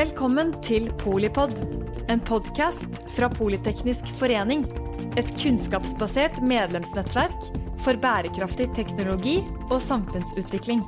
Velkommen 0.00 0.54
til 0.64 0.86
Polipod, 0.96 1.50
en 2.08 2.22
podkast 2.24 2.94
fra 3.12 3.26
Politeknisk 3.28 4.06
forening. 4.16 4.62
Et 5.20 5.28
kunnskapsbasert 5.42 6.38
medlemsnettverk 6.40 7.50
for 7.84 8.00
bærekraftig 8.00 8.70
teknologi 8.78 9.34
og 9.66 9.82
samfunnsutvikling. 9.84 10.80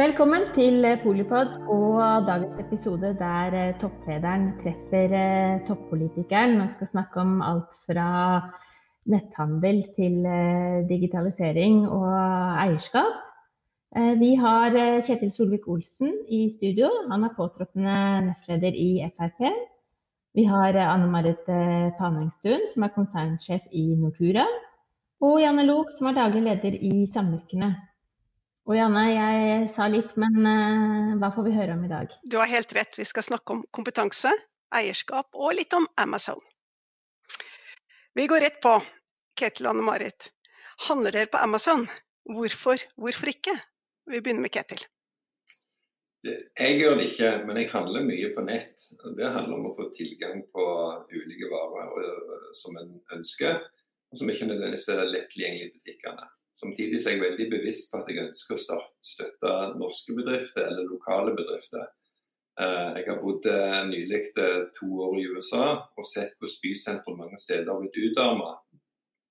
Velkommen 0.00 0.48
til 0.58 0.88
Polipod 1.04 1.54
og 1.76 2.02
dagens 2.26 2.58
episode 2.64 3.14
der 3.22 3.58
eh, 3.60 3.78
topplederen 3.78 4.50
treffer 4.64 5.16
eh, 5.20 5.62
toppolitikeren 5.70 6.58
Man 6.64 6.74
skal 6.74 6.90
snakke 6.90 7.22
om 7.22 7.38
alt 7.46 7.78
fra 7.86 8.10
netthandel 9.06 9.84
til 9.94 10.26
eh, 10.26 10.82
digitalisering 10.90 11.84
og 11.86 12.10
eierskap. 12.66 13.27
Eh, 13.96 14.14
vi 14.20 14.34
har 14.36 14.74
eh, 14.76 15.00
Kjetil 15.00 15.30
Solvik-Olsen 15.32 16.12
i 16.28 16.50
studio. 16.52 16.90
Han 17.08 17.24
er 17.24 17.34
påtroppende 17.36 17.96
nestleder 18.26 18.74
i 18.76 18.90
Frp. 19.16 19.46
Vi 20.36 20.44
har 20.44 20.76
eh, 20.76 20.88
Anne 20.88 21.08
Marit 21.08 21.48
Panengstuen, 21.98 22.66
som 22.68 22.84
er 22.84 22.92
konsernsjef 22.92 23.64
i 23.72 23.86
Nortura. 23.96 24.44
Og 25.24 25.40
Janne 25.40 25.64
Lok, 25.64 25.94
som 25.96 26.10
er 26.10 26.18
daglig 26.18 26.44
leder 26.44 26.76
i 26.76 27.06
Samvirkene. 27.10 27.70
Og 28.68 28.76
Janne, 28.76 29.06
jeg 29.08 29.70
sa 29.72 29.88
litt, 29.88 30.12
men 30.20 30.44
hva 31.18 31.30
får 31.32 31.46
vi 31.46 31.54
høre 31.56 31.72
om 31.72 31.86
i 31.86 31.88
dag? 31.88 32.12
Du 32.28 32.36
har 32.36 32.50
helt 32.52 32.74
rett. 32.76 32.92
Vi 33.00 33.06
skal 33.08 33.24
snakke 33.24 33.56
om 33.56 33.62
kompetanse, 33.72 34.30
eierskap 34.76 35.32
og 35.32 35.56
litt 35.56 35.72
om 35.74 35.88
Amazon. 35.96 36.38
Vi 38.14 38.28
går 38.28 38.44
rett 38.44 38.60
på. 38.60 38.76
Ketil 39.40 39.70
og 39.70 39.72
Anne 39.72 39.88
Marit. 39.88 40.28
Handler 40.84 41.16
dere 41.16 41.32
på 41.32 41.40
Amazon? 41.40 41.88
Hvorfor? 42.28 42.84
Hvorfor 43.00 43.32
ikke? 43.32 43.56
Vi 44.10 44.20
begynner 44.20 44.40
med 44.40 44.52
Ketil. 44.52 44.84
Jeg 46.58 46.78
gjør 46.80 46.96
det 46.98 47.04
ikke, 47.10 47.28
men 47.46 47.60
jeg 47.60 47.70
handler 47.70 48.06
mye 48.06 48.30
på 48.34 48.42
nett. 48.46 48.86
Det 49.18 49.28
handler 49.34 49.54
om 49.54 49.68
å 49.68 49.74
få 49.76 49.86
tilgang 49.94 50.40
på 50.54 50.64
ulike 51.12 51.50
varer 51.52 51.92
øh, 52.02 52.48
som 52.56 52.78
en 52.80 52.96
ønsker, 53.14 53.60
og 54.10 54.18
som 54.18 54.32
ikke 54.32 54.48
nødvendigvis 54.48 54.88
er 54.94 55.04
lett 55.12 55.30
tilgjengelig 55.30 55.68
i 55.68 55.76
butikkene. 55.76 56.26
Samtidig 56.58 56.98
er 56.98 57.14
jeg 57.14 57.22
veldig 57.22 57.46
bevisst 57.52 57.92
på 57.92 58.00
at 58.00 58.10
jeg 58.10 58.24
ønsker 58.24 58.56
å 58.58 58.80
støtte 59.12 59.54
norske 59.78 60.16
bedrifter 60.16 60.66
eller 60.66 60.90
lokale 60.90 61.36
bedrifter. 61.38 61.86
Øh, 62.58 62.90
jeg 62.98 63.06
har 63.12 63.22
bodd 63.22 63.46
øh, 63.46 63.80
nylig 63.92 64.24
to 64.80 64.88
år 65.06 65.18
i 65.20 65.28
USA 65.30 65.66
og 65.78 66.08
sett 66.08 66.34
hvordan 66.40 66.62
bysentre 66.64 67.18
mange 67.20 67.38
steder 67.38 67.70
har 67.70 67.84
blitt 67.84 68.02
utarmet. 68.08 68.64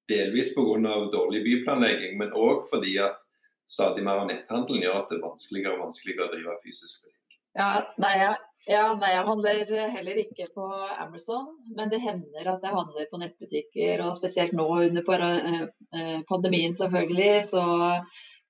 Delvis 0.07 0.53
pga. 0.55 0.93
dårlig 1.11 1.43
byplanlegging, 1.43 2.15
men 2.21 2.31
òg 2.31 2.63
fordi 2.69 2.95
at 3.03 3.26
stadig 3.67 4.03
mer 4.05 4.23
av 4.23 4.29
netthandelen 4.29 4.85
gjør 4.85 5.01
at 5.01 5.09
det 5.11 5.17
er 5.19 5.25
vanskeligere 5.27 5.75
og 5.75 5.87
vanskeligere 5.87 6.27
å 6.27 6.33
drive 6.33 6.59
fysisk 6.63 7.03
butikk. 7.03 7.39
Ja, 7.57 7.67
nei, 7.99 8.13
jeg, 8.21 8.35
ja, 8.69 8.83
nei, 8.99 9.11
jeg 9.15 9.25
handler 9.27 9.75
heller 9.95 10.21
ikke 10.21 10.47
på 10.55 10.67
Amazon, 10.99 11.49
men 11.75 11.91
det 11.91 12.01
hender 12.03 12.49
at 12.53 12.65
jeg 12.65 12.75
handler 12.75 13.11
på 13.11 13.19
nettbutikker. 13.21 14.03
Og 14.05 14.17
spesielt 14.17 14.55
nå 14.57 14.67
under 14.85 15.27
eh, 15.27 15.61
eh, 15.95 16.17
pandemien 16.29 16.75
selvfølgelig, 16.77 17.45
så 17.51 17.63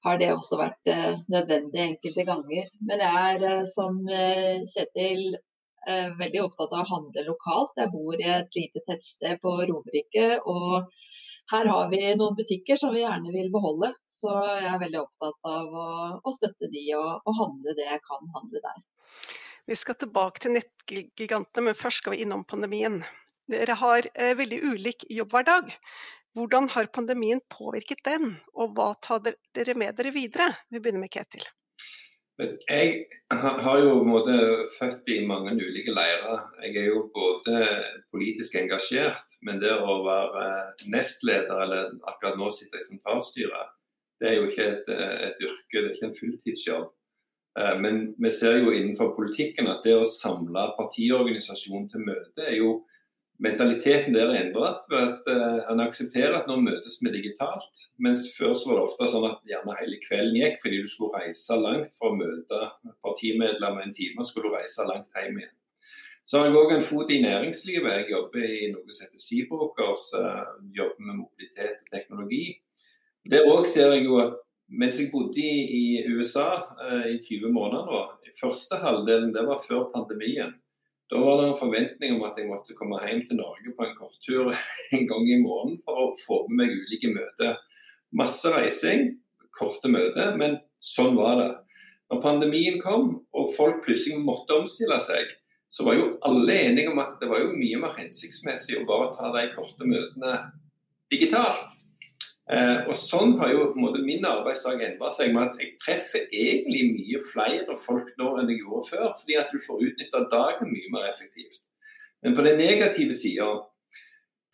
har 0.06 0.22
det 0.22 0.32
også 0.34 0.60
vært 0.62 0.92
eh, 0.94 1.20
nødvendig 1.34 1.84
enkelte 1.86 2.26
ganger. 2.28 2.72
Men 2.90 3.06
jeg 3.06 3.38
er 3.38 3.70
som 3.74 4.02
Kjetil 4.08 5.38
veldig 6.20 6.42
opptatt 6.44 6.74
av 6.74 6.82
å 6.82 6.90
handle 6.90 7.22
lokalt. 7.30 7.78
Jeg 7.80 7.94
bor 7.94 8.18
i 8.20 8.26
et 8.28 8.58
lite 8.58 8.82
tettsted 8.90 9.40
på 9.40 9.54
Romerike. 9.70 10.42
og 10.44 10.90
her 11.52 11.70
har 11.72 11.90
vi 11.92 12.02
noen 12.20 12.36
butikker 12.36 12.80
som 12.80 12.94
vi 12.96 13.04
gjerne 13.04 13.32
vil 13.32 13.50
beholde. 13.54 13.94
Så 14.10 14.34
jeg 14.34 14.68
er 14.72 14.82
veldig 14.82 15.00
opptatt 15.04 15.50
av 15.52 15.78
å, 15.84 15.88
å 16.20 16.34
støtte 16.36 16.70
de 16.74 16.84
og, 16.98 17.24
og, 17.24 17.34
handle 17.40 17.76
det 17.78 17.88
jeg 17.88 18.04
kan 18.04 18.30
handle 18.36 18.64
der. 18.64 18.84
Vi 19.68 19.76
skal 19.76 19.98
tilbake 20.00 20.44
til 20.44 20.56
nettgigantene, 20.56 21.70
men 21.70 21.80
først 21.80 22.04
skal 22.04 22.16
vi 22.16 22.22
innom 22.26 22.46
pandemien. 22.48 23.02
Dere 23.52 23.76
har 23.80 24.08
eh, 24.14 24.34
veldig 24.40 24.60
ulik 24.74 25.08
jobbhverdag. 25.12 25.72
Hvordan 26.38 26.68
har 26.76 26.92
pandemien 26.94 27.40
påvirket 27.52 28.04
den, 28.06 28.36
og 28.54 28.76
hva 28.78 28.92
tar 29.02 29.24
dere 29.26 29.76
med 29.80 29.96
dere 29.98 30.12
videre? 30.16 30.52
Vi 30.70 30.80
begynner 30.80 31.06
med 31.06 31.14
Ketil. 31.16 31.48
Jeg 32.38 33.06
har 33.32 33.80
jo 33.82 34.04
måte, 34.06 34.34
født 34.78 35.10
i 35.10 35.24
mange 35.26 35.56
ulike 35.58 35.94
leirer. 35.94 36.44
Jeg 36.62 36.76
er 36.84 36.92
jo 36.92 37.08
både 37.14 37.64
politisk 38.14 38.60
engasjert, 38.60 39.38
men 39.42 39.58
det 39.64 39.74
å 39.74 39.96
være 40.06 40.44
nestleder, 40.94 41.64
eller 41.66 41.96
akkurat 42.12 42.38
nå 42.38 42.52
sitter 42.54 42.78
jeg 42.78 42.86
i 42.86 42.90
sentralstyret, 42.92 43.74
det 44.22 44.30
er 44.30 44.38
jo 44.38 44.46
ikke 44.50 44.68
et, 44.70 44.94
et 45.30 45.42
yrke, 45.46 45.82
det 45.82 45.84
er 45.88 45.96
ikke 45.96 46.10
en 46.12 46.20
fulltidsjobb. 46.20 46.88
Eh, 47.60 47.76
men 47.82 48.00
vi 48.22 48.32
ser 48.34 48.60
jo 48.62 48.74
innenfor 48.74 49.16
politikken 49.18 49.70
at 49.72 49.86
det 49.86 49.96
å 49.98 50.06
samle 50.10 50.70
partiorganisasjonen 50.78 51.90
til 51.92 52.06
møte 52.06 52.46
er 52.46 52.60
jo 52.60 52.72
mentaliteten 53.44 54.16
der 54.16 54.32
er 54.32 54.40
endret 54.40 54.94
at 54.98 55.28
en 55.72 55.84
aksepterer 55.84 56.40
at 56.40 56.48
nå 56.50 56.58
møtes 56.64 56.98
vi 57.04 57.12
digitalt. 57.14 57.84
Mens 58.02 58.26
før 58.38 58.56
så 58.58 58.72
var 58.72 58.80
det 58.80 58.88
ofte 58.88 59.10
sånn 59.12 59.28
at 59.30 59.44
gjerne 59.50 59.78
hele 59.82 60.00
kvelden 60.02 60.40
gikk 60.40 60.58
fordi 60.64 60.82
du 60.82 60.90
skulle 60.90 61.22
reise 61.22 61.60
langt 61.62 61.94
for 62.00 62.14
å 62.14 62.18
møte 62.18 62.64
partimedlemmer 63.06 63.86
en 63.86 63.94
time, 63.94 64.18
og 64.22 64.30
skulle 64.30 64.50
du 64.50 64.58
reise 64.58 64.88
langt 64.90 65.14
hjem 65.14 65.38
igjen. 65.44 65.54
Så 66.28 66.42
har 66.42 66.50
jeg 66.50 66.58
òg 66.60 66.74
en 66.76 66.84
fot 66.84 67.12
i 67.14 67.22
næringslivet. 67.24 67.94
Jeg 68.02 68.12
jobber 68.12 68.44
i 68.44 68.66
noe 68.74 68.92
som 68.92 69.06
heter 69.06 69.22
Seabrokers. 69.22 70.10
Jobber 70.76 71.06
med 71.06 71.22
mobilitet 71.22 71.78
og 71.86 71.94
teknologi. 71.94 72.42
Der 73.32 73.48
òg 73.48 73.64
ser 73.70 73.94
jeg 73.96 74.04
jo 74.10 74.18
at 74.20 74.36
mens 74.68 75.00
jeg 75.00 75.08
bodde 75.14 75.40
i, 75.40 76.04
USA 76.12 76.50
i 77.08 77.22
20 77.24 77.54
måneder 77.56 77.88
nå, 77.88 78.02
i 78.28 78.34
første 78.36 78.76
halvdelen, 78.82 79.32
det 79.32 79.46
var 79.48 79.64
før 79.64 79.88
pandemien 79.94 80.52
da 81.10 81.20
var 81.24 81.42
det 81.42 81.48
en 81.48 81.60
forventning 81.60 82.18
om 82.18 82.26
at 82.28 82.40
jeg 82.40 82.50
måtte 82.50 82.76
komme 82.76 83.00
hjem 83.06 83.22
til 83.30 83.40
Norge 83.40 83.74
på 83.78 83.86
en 83.86 83.96
korttur 83.96 84.52
en 84.96 85.08
gang 85.08 85.30
i 85.30 85.40
måneden 85.40 85.80
for 85.86 86.04
å 86.04 86.10
få 86.20 86.42
med 86.50 86.66
meg 86.66 86.76
ulike 86.76 87.14
møter. 87.14 87.56
Masse 88.18 88.52
reising, 88.52 89.14
korte 89.56 89.92
møter, 89.92 90.36
men 90.40 90.60
sånn 90.84 91.16
var 91.18 91.40
det. 91.40 91.50
Når 92.12 92.24
pandemien 92.24 92.80
kom 92.80 93.10
og 93.36 93.52
folk 93.56 93.82
plutselig 93.86 94.20
måtte 94.24 94.56
omstille 94.56 95.00
seg, 95.04 95.32
så 95.72 95.84
var 95.88 95.98
jo 95.98 96.12
alle 96.28 96.60
enige 96.68 96.92
om 96.92 97.00
at 97.04 97.18
det 97.22 97.28
var 97.32 97.44
jo 97.44 97.56
mye 97.56 97.80
mer 97.82 97.96
hensiktsmessig 97.98 98.78
å 98.80 98.86
bare 98.88 99.12
ta 99.16 99.32
de 99.36 99.48
korte 99.56 99.88
møtene 99.88 100.38
digitalt. 101.12 101.76
Eh, 102.48 102.86
og 102.88 102.96
Sånn 102.96 103.34
har 103.42 103.52
jo 103.52 103.72
måte, 103.76 104.00
min 104.06 104.24
arbeidsdag 104.24 104.80
endra 104.86 105.10
seg 105.12 105.34
med 105.36 105.50
at 105.50 105.58
jeg 105.60 105.74
treffer 105.84 106.28
egentlig 106.32 106.86
mye 106.94 107.24
flere 107.28 107.76
folk 107.80 108.14
nå 108.20 108.36
enn 108.40 108.52
jeg 108.54 108.62
gjorde 108.62 108.92
før, 108.94 109.10
fordi 109.20 109.40
at 109.42 109.50
du 109.52 109.60
får 109.66 109.82
utnytta 109.90 110.22
dagen 110.32 110.72
mye 110.72 110.94
mer 110.94 111.10
effektivt. 111.10 111.60
Men 112.24 112.38
på 112.38 112.46
den 112.48 112.62
negative 112.62 113.18
sida, 113.18 113.50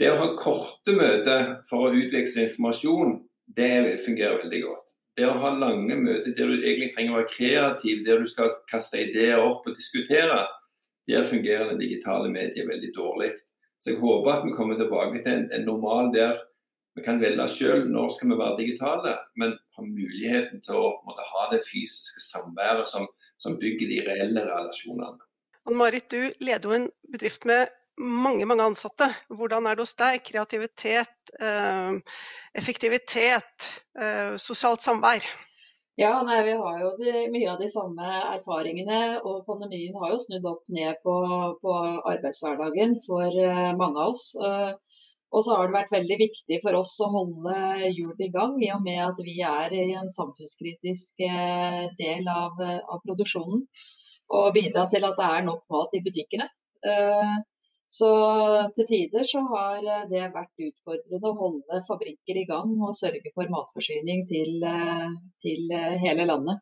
det 0.02 0.10
å 0.10 0.18
ha 0.20 0.32
korte 0.40 0.96
møter 0.98 1.60
for 1.70 1.86
å 1.86 1.94
utveksle 1.94 2.48
informasjon, 2.48 3.20
det 3.46 4.00
fungerer 4.02 4.42
veldig 4.42 4.62
godt. 4.64 4.96
Det 5.14 5.28
å 5.30 5.38
ha 5.44 5.52
lange 5.54 5.96
møter 6.00 6.34
der 6.34 6.50
du 6.50 6.64
egentlig 6.64 6.90
trenger 6.96 7.14
å 7.14 7.20
være 7.20 7.30
kreativ, 7.30 8.02
der 8.08 8.24
du 8.24 8.30
skal 8.30 8.56
kaste 8.70 9.04
ideer 9.04 9.44
opp 9.44 9.68
og 9.70 9.78
diskutere, 9.78 10.40
der 11.06 11.28
fungerer 11.28 11.70
det 11.70 11.84
digitale 11.84 12.32
mediet 12.34 12.66
veldig 12.66 12.90
dårlig. 12.98 13.30
Så 13.78 13.92
jeg 13.92 14.02
håper 14.02 14.32
at 14.34 14.48
vi 14.48 14.56
kommer 14.58 14.80
tilbake 14.80 15.22
til 15.22 15.34
en, 15.36 15.46
en 15.54 15.66
normal 15.68 16.10
der 16.16 16.42
vi 16.96 17.04
kan 17.06 17.22
velge 17.22 17.46
selv 17.50 17.90
når 17.92 18.10
skal 18.16 18.32
vi 18.32 18.40
være 18.40 18.58
digitale, 18.60 19.14
men 19.40 19.56
ha 19.78 19.86
muligheten 19.86 20.62
til 20.66 20.80
å 20.80 20.90
måtte, 21.08 21.26
ha 21.34 21.46
det 21.54 21.64
fysiske 21.66 22.22
samværet 22.22 22.90
som, 22.90 23.08
som, 23.38 23.58
bygger 23.62 23.90
de 23.90 24.02
reelle 24.08 24.44
relasjonene. 24.50 25.24
Ann-Marit, 25.70 26.12
du 26.12 26.30
leder 26.44 26.70
jo 26.70 26.76
en 26.78 26.90
bedrift 27.14 27.48
med 27.50 27.72
mange 27.98 28.46
mange 28.50 28.66
ansatte. 28.66 29.08
Hvordan 29.30 29.70
er 29.70 29.78
det 29.78 29.86
hos 29.86 29.96
deg? 29.98 30.20
Kreativitet, 30.26 31.34
eh, 31.40 31.98
effektivitet, 32.58 33.70
eh, 34.00 34.36
sosialt 34.42 34.82
samvær? 34.86 35.26
Ja, 35.98 36.24
nei, 36.26 36.40
Vi 36.44 36.54
har 36.58 36.80
jo 36.82 36.96
de, 36.98 37.12
mye 37.30 37.50
av 37.52 37.60
de 37.62 37.70
samme 37.70 38.06
erfaringene. 38.34 39.22
og 39.24 39.46
Pandemien 39.46 39.94
har 40.02 40.10
jo 40.12 40.20
snudd 40.20 40.46
opp 40.50 40.64
ned 40.70 40.96
på, 41.06 41.14
på 41.62 41.74
arbeidshverdagen 42.10 42.98
for 43.06 43.30
uh, 43.30 43.78
mange 43.78 44.02
av 44.02 44.16
oss. 44.16 44.34
Og 45.34 45.42
så 45.46 45.56
har 45.58 45.68
det 45.68 45.74
vært 45.74 45.94
veldig 45.96 46.18
viktig 46.20 46.60
for 46.62 46.78
oss 46.78 46.94
å 47.02 47.10
holde 47.10 47.56
hjulene 47.90 48.28
i 48.28 48.34
gang, 48.34 48.54
i 48.62 48.70
og 48.76 48.84
med 48.86 49.00
at 49.02 49.22
vi 49.26 49.40
er 49.42 49.74
i 49.74 49.88
en 49.98 50.12
samfunnskritisk 50.14 51.24
eh, 51.26 51.88
del 51.98 52.30
av, 52.30 52.62
av 52.62 53.02
produksjonen. 53.02 53.64
Og 54.34 54.52
bidra 54.54 54.86
til 54.92 55.08
at 55.08 55.18
det 55.18 55.32
er 55.32 55.48
nok 55.48 55.66
mat 55.74 55.98
i 55.98 56.04
butikkene. 56.06 56.48
Eh, 56.86 57.34
så 57.94 58.12
til 58.78 58.88
tider 58.90 59.26
så 59.26 59.42
har 59.50 59.82
det 60.10 60.30
vært 60.34 60.66
utfordrende 60.68 61.30
å 61.30 61.36
holde 61.42 61.82
fabrikker 61.90 62.40
i 62.42 62.48
gang 62.50 62.78
og 62.78 62.96
sørge 62.98 63.34
for 63.34 63.50
matforsyning 63.54 64.26
til, 64.30 64.56
eh, 64.70 65.10
til 65.46 65.76
hele 66.06 66.30
landet. 66.30 66.62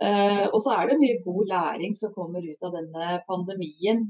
Og 0.00 0.56
så 0.64 0.72
er 0.72 0.86
det 0.88 0.94
mye 0.96 1.18
god 1.26 1.50
læring 1.50 1.92
som 1.92 2.14
kommer 2.14 2.40
ut 2.40 2.62
av 2.64 2.72
denne 2.72 3.18
pandemien 3.26 4.06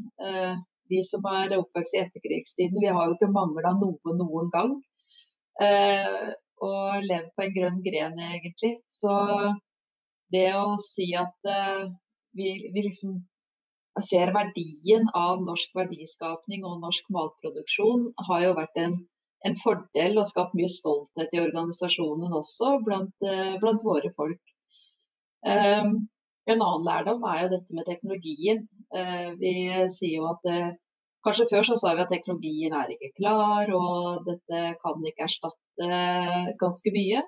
vi 0.91 1.01
som 1.07 1.25
er 1.31 1.57
oppvokst 1.57 1.97
i 1.97 2.03
etterkrigstiden, 2.05 2.81
vi 2.83 2.91
har 2.91 3.09
jo 3.09 3.17
ikke 3.17 3.33
mangla 3.33 3.75
noe 3.79 4.15
noen 4.19 4.51
gang. 4.55 4.77
Eh, 5.61 6.31
og 6.61 7.07
levd 7.07 7.33
på 7.37 7.45
en 7.47 7.57
grønn 7.57 7.81
gren, 7.85 8.19
egentlig. 8.21 8.75
Så 8.91 9.13
det 10.35 10.49
å 10.57 10.77
si 10.83 11.11
at 11.19 11.49
eh, 11.49 11.87
vi, 12.37 12.53
vi, 12.75 12.85
liksom 12.87 13.19
ser 14.07 14.33
verdien 14.35 15.09
av 15.19 15.43
norsk 15.45 15.75
verdiskapning 15.77 16.65
og 16.69 16.83
norsk 16.85 17.09
matproduksjon, 17.13 18.11
har 18.29 18.45
jo 18.45 18.53
vært 18.59 18.79
en, 18.85 18.95
en 19.47 19.57
fordel 19.61 20.21
og 20.21 20.29
skapt 20.31 20.55
mye 20.57 20.71
stolthet 20.71 21.35
i 21.35 21.43
organisasjonen 21.43 22.37
også 22.39 22.77
blant, 22.87 23.17
uh, 23.27 23.57
blant 23.61 23.83
våre 23.85 24.13
folk. 24.17 24.41
Um, 25.43 26.07
en 26.47 26.63
annen 26.63 26.87
lærdom 26.87 27.27
er 27.29 27.43
jo 27.43 27.51
dette 27.57 27.77
med 27.77 27.89
teknologien. 27.89 28.63
Uh, 28.91 29.33
vi 29.41 29.55
sier 29.95 30.17
jo 30.19 30.31
at 30.33 30.49
Kanskje 31.27 31.51
før 31.51 31.67
så 31.69 31.75
sa 31.77 31.91
vi 31.97 32.01
at 32.01 32.13
teknologien 32.15 32.73
er 32.73 32.93
ikke 32.95 33.11
klar, 33.19 33.69
og 33.77 34.23
dette 34.25 34.61
kan 34.81 35.03
ikke 35.05 35.27
erstatte 35.27 35.89
ganske 36.63 36.93
mye. 36.95 37.21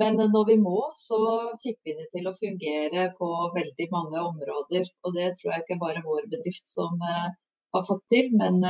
Men 0.00 0.16
når 0.32 0.44
vi 0.50 0.56
må, 0.60 0.78
så 0.96 1.18
fikk 1.64 1.78
vi 1.84 1.94
det 1.98 2.06
til 2.14 2.28
å 2.28 2.36
fungere 2.36 3.10
på 3.18 3.28
veldig 3.56 3.88
mange 3.92 4.22
områder. 4.30 4.88
Og 5.04 5.16
det 5.16 5.30
tror 5.36 5.52
jeg 5.52 5.64
ikke 5.64 5.78
bare 5.82 6.04
vår 6.04 6.28
bedrift 6.32 6.68
som 6.68 7.00
har 7.04 7.84
fått 7.88 8.04
til. 8.12 8.32
Men, 8.40 8.60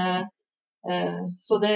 så 1.43 1.59
det, 1.63 1.75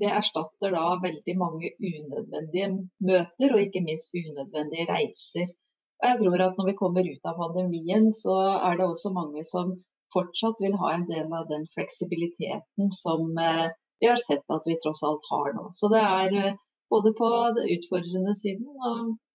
det, 0.00 0.10
erstatter 0.12 0.76
da 0.76 0.84
veldig 1.04 1.36
mange 1.40 1.72
unødvendige 1.76 2.70
møter, 3.08 3.54
og 3.54 3.64
ikke 3.64 3.84
minst 3.84 4.16
unødvendige 4.16 4.88
reiser. 4.92 5.56
Og 6.00 6.08
jeg 6.08 6.18
tror 6.22 6.42
at 6.46 6.58
når 6.58 6.68
vi 6.70 6.78
kommer 6.78 7.08
ut 7.12 7.28
av 7.28 7.38
pandemien, 7.40 8.08
så 8.16 8.36
er 8.56 8.80
det 8.80 8.88
også 8.88 9.12
mange 9.12 9.44
som 9.44 9.74
fortsatt 10.14 10.62
vil 10.64 10.78
ha 10.80 10.94
en 10.94 11.06
del 11.10 11.28
av 11.36 11.48
den 11.50 11.66
fleksibiliteten 11.74 12.88
som 12.96 13.28
uh, 13.36 13.68
vi 14.00 14.08
har 14.08 14.20
sett 14.20 14.54
at 14.56 14.66
vi 14.66 14.78
tross 14.80 15.02
alt 15.06 15.28
har 15.30 15.52
nå. 15.58 15.68
Så 15.76 15.90
det 15.92 16.00
er 16.00 16.56
både 16.90 17.12
på 17.20 17.28
den 17.56 17.68
utfordrende 17.76 18.34
siden 18.42 18.66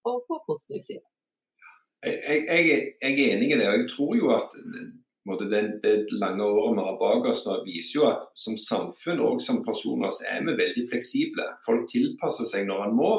og 0.10 0.18
på 0.28 0.40
positiv 0.50 0.82
side. 0.88 1.06
Jeg, 2.06 2.42
jeg, 2.50 2.66
jeg, 3.02 3.14
er 3.14 3.36
enig 3.36 3.52
i 3.52 3.58
det. 3.60 3.68
og 3.70 3.78
Jeg 3.80 3.88
tror 3.94 4.12
jo 4.20 4.34
at 4.36 4.58
det, 5.52 5.62
det 5.84 5.96
lange 6.12 6.44
året 6.44 6.76
vi 6.78 6.84
har 6.88 6.98
bak 7.02 7.30
oss 7.32 7.46
nå, 7.48 7.56
viser 7.66 7.96
jo 8.00 8.10
at 8.10 8.28
som 8.38 8.58
samfunn 8.62 9.24
og 9.26 9.42
som 9.42 9.64
personer 9.66 10.14
så 10.14 10.28
er 10.34 10.44
vi 10.46 10.58
veldig 10.60 10.86
fleksible. 10.92 11.48
Folk 11.66 11.88
tilpasser 11.90 12.50
seg 12.50 12.68
når 12.70 12.86
en 12.88 13.00
må. 13.00 13.14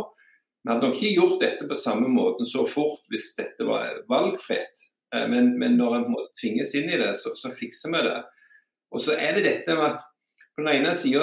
Vi 0.66 0.72
hadde 0.72 0.82
nok 0.82 0.96
ikke 0.98 1.14
gjort 1.14 1.42
dette 1.44 1.66
på 1.70 1.78
samme 1.78 2.08
måten 2.10 2.48
så 2.48 2.64
fort 2.66 3.04
hvis 3.12 3.28
dette 3.36 3.62
var 3.68 4.00
valgfritt. 4.10 4.80
Eh, 5.14 5.28
men, 5.30 5.52
men 5.60 5.76
når 5.78 6.00
en 6.00 6.16
tvinges 6.40 6.74
inn 6.74 6.90
i 6.90 6.98
det, 6.98 7.12
så, 7.14 7.36
så, 7.38 7.52
fikser 7.54 7.92
vi 7.94 8.00
det. 8.08 8.16
Og 8.90 9.02
så 9.04 9.14
er 9.14 9.36
det 9.36 9.44
dette 9.46 9.76
med 9.78 9.92
at 9.92 10.02
på 10.56 10.64
den 10.64 10.72
ene 10.72 10.94
sida 10.98 11.22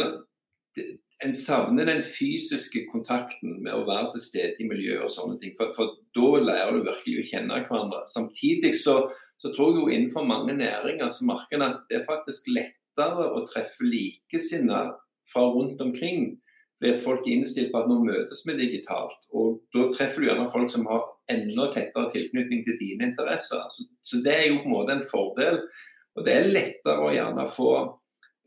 en 1.24 1.36
savner 1.36 1.90
den 1.92 2.00
fysiske 2.08 2.86
kontakten 2.88 3.58
med 3.66 3.76
å 3.76 3.84
være 3.88 4.14
til 4.14 4.24
stede 4.24 4.64
i 4.64 4.68
miljøet 4.70 5.04
og 5.10 5.12
sånne 5.12 5.36
ting. 5.42 5.58
For, 5.60 5.76
for 5.76 5.92
da 6.16 6.32
lærer 6.48 6.78
du 6.78 6.88
virkelig 6.88 7.20
å 7.20 7.28
kjenne 7.34 7.60
hverandre. 7.68 8.04
Samtidig 8.16 8.74
så, 8.80 8.96
så 9.44 9.52
tror 9.52 9.74
jeg 9.74 9.82
jo 9.82 9.92
innenfor 9.92 10.24
mange 10.28 10.56
næringer 10.56 11.12
så 11.12 11.28
merker 11.28 11.60
en 11.60 11.68
at 11.68 11.84
det 11.92 12.00
er 12.00 12.08
faktisk 12.08 12.48
lettere 12.56 13.28
å 13.28 13.44
treffe 13.52 13.84
likesinnede 13.88 14.96
fra 15.28 15.46
rundt 15.52 15.84
omkring. 15.84 16.38
Fordi 16.84 16.98
at 16.98 17.04
folk 17.04 17.28
er 17.28 17.38
innstilt 17.38 17.70
på 17.72 17.80
at 17.80 17.86
nå 17.88 17.96
møtes 18.04 18.42
vi 18.44 18.54
digitalt. 18.60 19.22
Og 19.32 19.62
da 19.72 19.86
treffer 19.96 20.20
du 20.20 20.26
gjerne 20.28 20.50
folk 20.52 20.68
som 20.74 20.84
har 20.90 21.06
enda 21.32 21.70
tettere 21.72 22.12
tilknytning 22.12 22.66
til 22.66 22.76
dine 22.76 23.08
interesser. 23.08 23.62
Så, 23.72 23.86
så 24.04 24.20
det 24.26 24.34
er 24.36 24.50
jo 24.50 24.58
på 24.60 24.68
en 24.68 24.74
måte 24.74 24.98
en 24.98 25.06
fordel. 25.08 25.62
Og 26.18 26.28
det 26.28 26.36
er 26.36 26.52
lettere 26.52 26.98
å 27.00 27.14
gjerne 27.16 27.48
få 27.48 27.70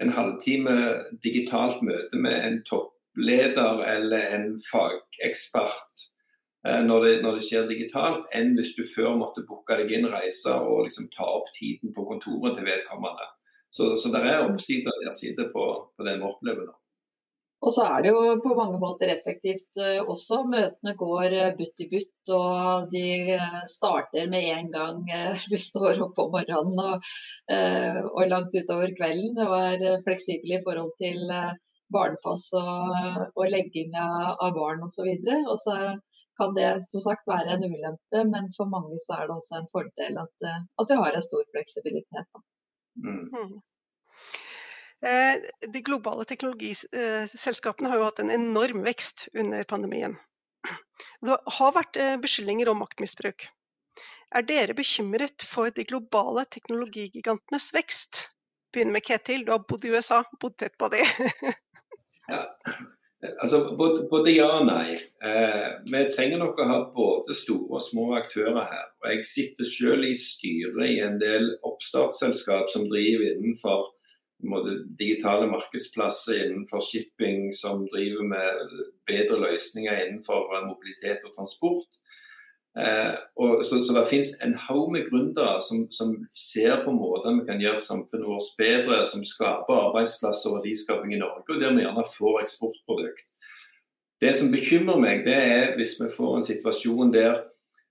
en 0.04 0.12
halvtime 0.18 0.76
digitalt 1.24 1.80
møte 1.80 2.20
med 2.20 2.36
en 2.36 2.60
toppleder 2.68 3.80
eller 3.96 4.28
en 4.36 4.46
fagekspert 4.68 6.04
eh, 6.68 6.84
når 6.84 7.08
det, 7.08 7.16
når 7.24 7.40
det, 7.40 7.48
skjer 7.48 7.72
digitalt, 7.72 8.28
enn 8.36 8.52
hvis 8.60 8.76
du 8.76 8.84
før 8.84 9.16
måtte 9.16 9.48
booke 9.48 9.80
deg 9.80 9.96
inn, 9.96 10.10
reise 10.12 10.60
og 10.60 10.90
liksom 10.90 11.08
ta 11.16 11.32
opp 11.40 11.48
tiden 11.56 11.96
på 11.96 12.04
kontoret 12.04 12.60
til 12.60 12.68
vedkommende. 12.68 13.32
Så, 13.72 13.94
så 13.96 14.12
det 14.12 14.26
er 14.28 14.44
oppsider 14.44 15.06
der 15.06 15.16
sitter 15.16 15.48
på, 15.56 15.70
på 15.96 16.04
den 16.04 16.20
nå. 16.20 16.76
Og 17.64 17.72
så 17.72 17.86
er 17.88 18.02
det 18.04 18.10
jo 18.12 18.34
på 18.44 18.54
mange 18.56 18.78
måter 18.80 19.10
effektivt 19.10 19.80
uh, 19.80 20.02
også. 20.12 20.42
Møtene 20.50 20.92
går 21.00 21.34
uh, 21.34 21.52
butt 21.58 21.82
i 21.82 21.88
butt, 21.90 22.32
og 22.36 22.90
de 22.92 23.04
uh, 23.32 23.62
starter 23.72 24.28
med 24.32 24.48
en 24.52 24.72
gang 24.74 24.98
vi 25.52 25.60
står 25.60 26.02
opp 26.04 26.18
om 26.20 26.34
morgenen 26.34 26.82
og, 26.84 27.06
og, 28.12 28.24
langt 28.28 28.56
utover 28.56 28.92
kvelden. 28.98 29.40
Og 29.46 29.54
er 29.56 30.02
fleksible 30.06 30.58
i 30.58 30.64
forhold 30.66 30.92
til 31.00 31.22
barnepass 31.94 32.50
og, 32.58 32.92
og 33.38 33.48
legging 33.52 33.94
av, 33.94 34.36
av 34.42 34.52
barn 34.56 34.84
osv. 34.84 35.08
Og, 35.08 35.52
og 35.54 35.60
så 35.62 35.78
kan 36.36 36.52
det 36.58 36.70
som 36.90 37.00
sagt 37.00 37.24
være 37.30 37.54
en 37.54 37.64
ulempe, 37.64 38.26
men 38.28 38.50
for 38.56 38.68
mange 38.68 38.98
så 39.06 39.22
er 39.22 39.30
det 39.30 39.38
også 39.38 39.62
en 39.62 39.70
fordel 39.72 40.18
at, 40.20 40.50
at 40.82 40.90
vi 40.92 40.98
har 41.00 41.16
en 41.16 41.24
stor 41.24 41.46
fleksibilitet. 41.54 42.42
Mm. 43.00 43.62
Eh, 45.04 45.68
de 45.72 45.82
globale 45.84 46.24
teknologiselskapene 46.24 47.90
har 47.92 48.00
jo 48.00 48.06
hatt 48.08 48.22
en 48.22 48.32
enorm 48.32 48.80
vekst 48.86 49.26
under 49.36 49.66
pandemien. 49.68 50.16
Det 51.20 51.36
har 51.58 51.74
vært 51.76 51.98
eh, 52.00 52.16
beskyldninger 52.20 52.70
om 52.72 52.80
maktmisbruk. 52.80 53.48
Er 54.34 54.46
dere 54.46 54.74
bekymret 54.74 55.44
for 55.46 55.70
de 55.70 55.84
globale 55.86 56.46
teknologigigantenes 56.50 57.70
vekst? 57.76 58.26
Begynner 58.74 58.96
med 58.96 59.06
Ketil, 59.06 59.44
du 59.46 59.52
har 59.54 59.62
bodd 59.68 59.84
i 59.86 59.92
USA, 59.94 60.24
bodd 60.40 60.56
tett 60.58 60.74
på 60.80 60.88
det. 60.92 61.04
ja, 62.32 62.40
altså 63.40 63.62
både, 63.78 64.32
ja 64.32 64.48
og 64.58 64.66
nei. 64.66 64.96
Eh, 65.22 65.68
vi 65.92 66.02
trenger 66.16 66.42
nok 66.42 66.58
å 66.58 66.68
ha 66.72 66.80
både 66.96 67.36
store 67.36 67.78
og 67.78 67.84
små 67.84 68.08
aktører 68.18 68.64
her. 68.64 68.88
Og 69.04 69.12
jeg 69.12 69.28
sitter 69.30 69.70
selv 69.70 70.08
i 70.08 70.16
styret 70.18 70.88
i 70.88 70.98
en 71.04 71.20
del 71.22 71.52
oppstartsselskap 71.68 72.72
som 72.72 72.88
driver 72.90 73.28
innenfor 73.36 73.92
digitale 74.98 75.46
markedsplasser 75.50 76.44
innenfor 76.44 76.80
shipping 76.80 77.52
som 77.54 77.86
driver 77.88 78.26
med 78.28 78.74
bedre 79.08 79.38
løsninger 79.46 80.02
innenfor 80.06 80.52
mobilitet 80.66 81.24
og 81.24 81.32
transport. 81.36 82.02
Eh, 82.76 83.14
og, 83.36 83.64
så, 83.64 83.80
så, 83.84 83.94
det 83.96 84.08
finnes 84.10 84.34
en 84.44 84.54
haug 84.66 84.90
med 84.92 85.06
gründere 85.08 85.56
som, 85.64 85.86
som, 85.90 86.10
ser 86.36 86.82
på 86.84 86.92
måter 86.92 87.38
vi 87.38 87.46
kan 87.48 87.62
gjøre 87.62 87.80
samfunnet 87.80 88.28
vårt 88.28 88.50
bedre, 88.58 88.98
som 89.08 89.24
skaper 89.24 89.80
arbeidsplasser 89.86 90.50
og 90.50 90.58
verdiskaping 90.58 91.14
i 91.16 91.22
Norge, 91.22 91.46
og 91.48 91.62
der 91.62 91.72
vi 91.72 91.86
gjerne 91.86 92.04
får 92.18 92.42
eksportprodukt. 92.42 93.30
Det 94.20 94.32
som 94.36 94.52
bekymrer 94.52 95.00
meg, 95.00 95.24
det 95.24 95.36
er 95.36 95.72
hvis 95.76 95.96
vi 96.00 96.12
får 96.12 96.36
en 96.36 96.48
situasjon 96.50 97.14
der 97.16 97.40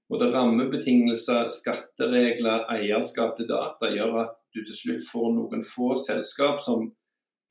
både 0.10 0.30
rammebetingelser, 0.34 1.50
skatteregler, 1.54 2.68
eierskap 2.76 3.38
til 3.38 3.50
data 3.50 3.90
gjør 3.94 4.20
at 4.26 4.38
du 4.54 4.62
til 4.62 4.78
slutt 4.78 5.08
får 5.08 5.34
noen 5.34 5.66
få 5.66 5.96
selskap 6.00 6.62
som, 6.64 6.88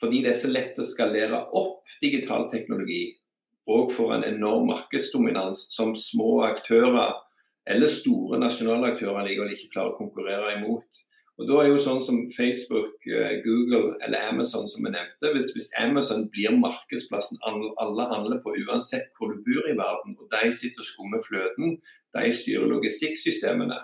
fordi 0.00 0.22
det 0.24 0.34
er 0.34 0.40
så 0.40 0.52
lett 0.52 0.78
å 0.78 0.86
skalere 0.86 1.42
opp 1.56 1.96
digital 2.02 2.48
teknologi, 2.52 3.08
og 3.70 3.92
får 3.92 4.18
en 4.18 4.26
enorm 4.28 4.68
markedsdominans 4.70 5.66
som 5.74 5.94
små 5.98 6.44
aktører 6.50 7.16
eller 7.64 7.88
store 7.88 8.38
nasjonale 8.40 8.92
aktører 8.92 9.24
likevel 9.24 9.54
ikke 9.54 9.72
klarer 9.72 9.94
å 9.94 9.98
konkurrere 9.98 10.58
imot. 10.58 11.04
Og 11.38 11.48
da 11.48 11.56
er 11.60 11.72
jo 11.72 11.78
sånn 11.82 12.02
som 12.04 12.20
Facebook, 12.30 13.00
eh, 13.10 13.40
Google 13.42 13.96
eller 14.06 14.28
Amazon 14.30 14.68
som 14.70 14.84
vi 14.86 14.92
nevnte. 14.94 15.32
Hvis, 15.34 15.50
hvis, 15.56 15.72
Amazon 15.82 16.28
blir 16.30 16.54
markedsplassen 16.54 17.40
alle 17.46 18.04
handler 18.12 18.38
på 18.44 18.54
uansett 18.62 19.10
hvor 19.18 19.32
du 19.32 19.40
bor 19.42 19.66
i 19.66 19.74
verden, 19.74 20.14
og 20.14 20.28
de 20.30 20.52
sitter 20.54 20.84
og 20.84 20.90
skummer 20.90 21.24
fløten, 21.24 21.80
de 22.14 22.32
styrer 22.38 22.70
logistikksystemene, 22.70 23.80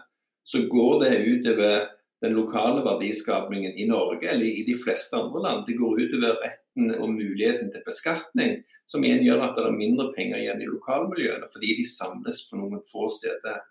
så 0.46 0.62
går 0.70 1.02
det 1.02 1.24
utover 1.26 1.88
den 2.22 2.36
lokale 2.36 2.84
verdiskapningen 2.84 3.74
i 3.80 3.86
Norge 3.88 4.28
eller 4.28 4.46
i 4.46 4.64
de 4.66 4.76
fleste 4.84 5.16
andre 5.16 5.42
land. 5.42 5.66
Det 5.66 5.78
går 5.78 6.00
utover 6.04 6.38
retten 6.44 6.94
og 7.00 7.08
muligheten 7.16 7.72
til 7.72 7.82
beskatning, 7.86 8.60
som 8.86 9.04
igjen 9.04 9.24
gjør 9.24 9.46
at 9.46 9.56
det 9.56 9.66
er 9.66 9.78
mindre 9.78 10.10
penger 10.16 10.42
igjen 10.42 10.62
i 10.62 10.68
lokalmiljøene, 10.68 11.48
fordi 11.52 11.76
de 11.80 11.86
samles 11.88 12.44
på 12.46 12.60
noen 12.60 12.84
få 12.92 13.08
steder. 13.10 13.62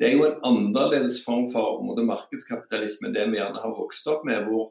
Det 0.00 0.08
er 0.08 0.16
jo 0.16 0.24
en 0.24 0.38
annerledes 0.48 1.18
form 1.24 1.44
for 1.52 1.82
måte, 1.84 2.02
markedskapitalisme 2.08 3.12
det 3.12 3.26
vi 3.28 3.36
gjerne 3.36 3.60
har 3.60 3.74
vokst 3.76 4.06
opp 4.08 4.24
med. 4.24 4.46
hvor 4.48 4.70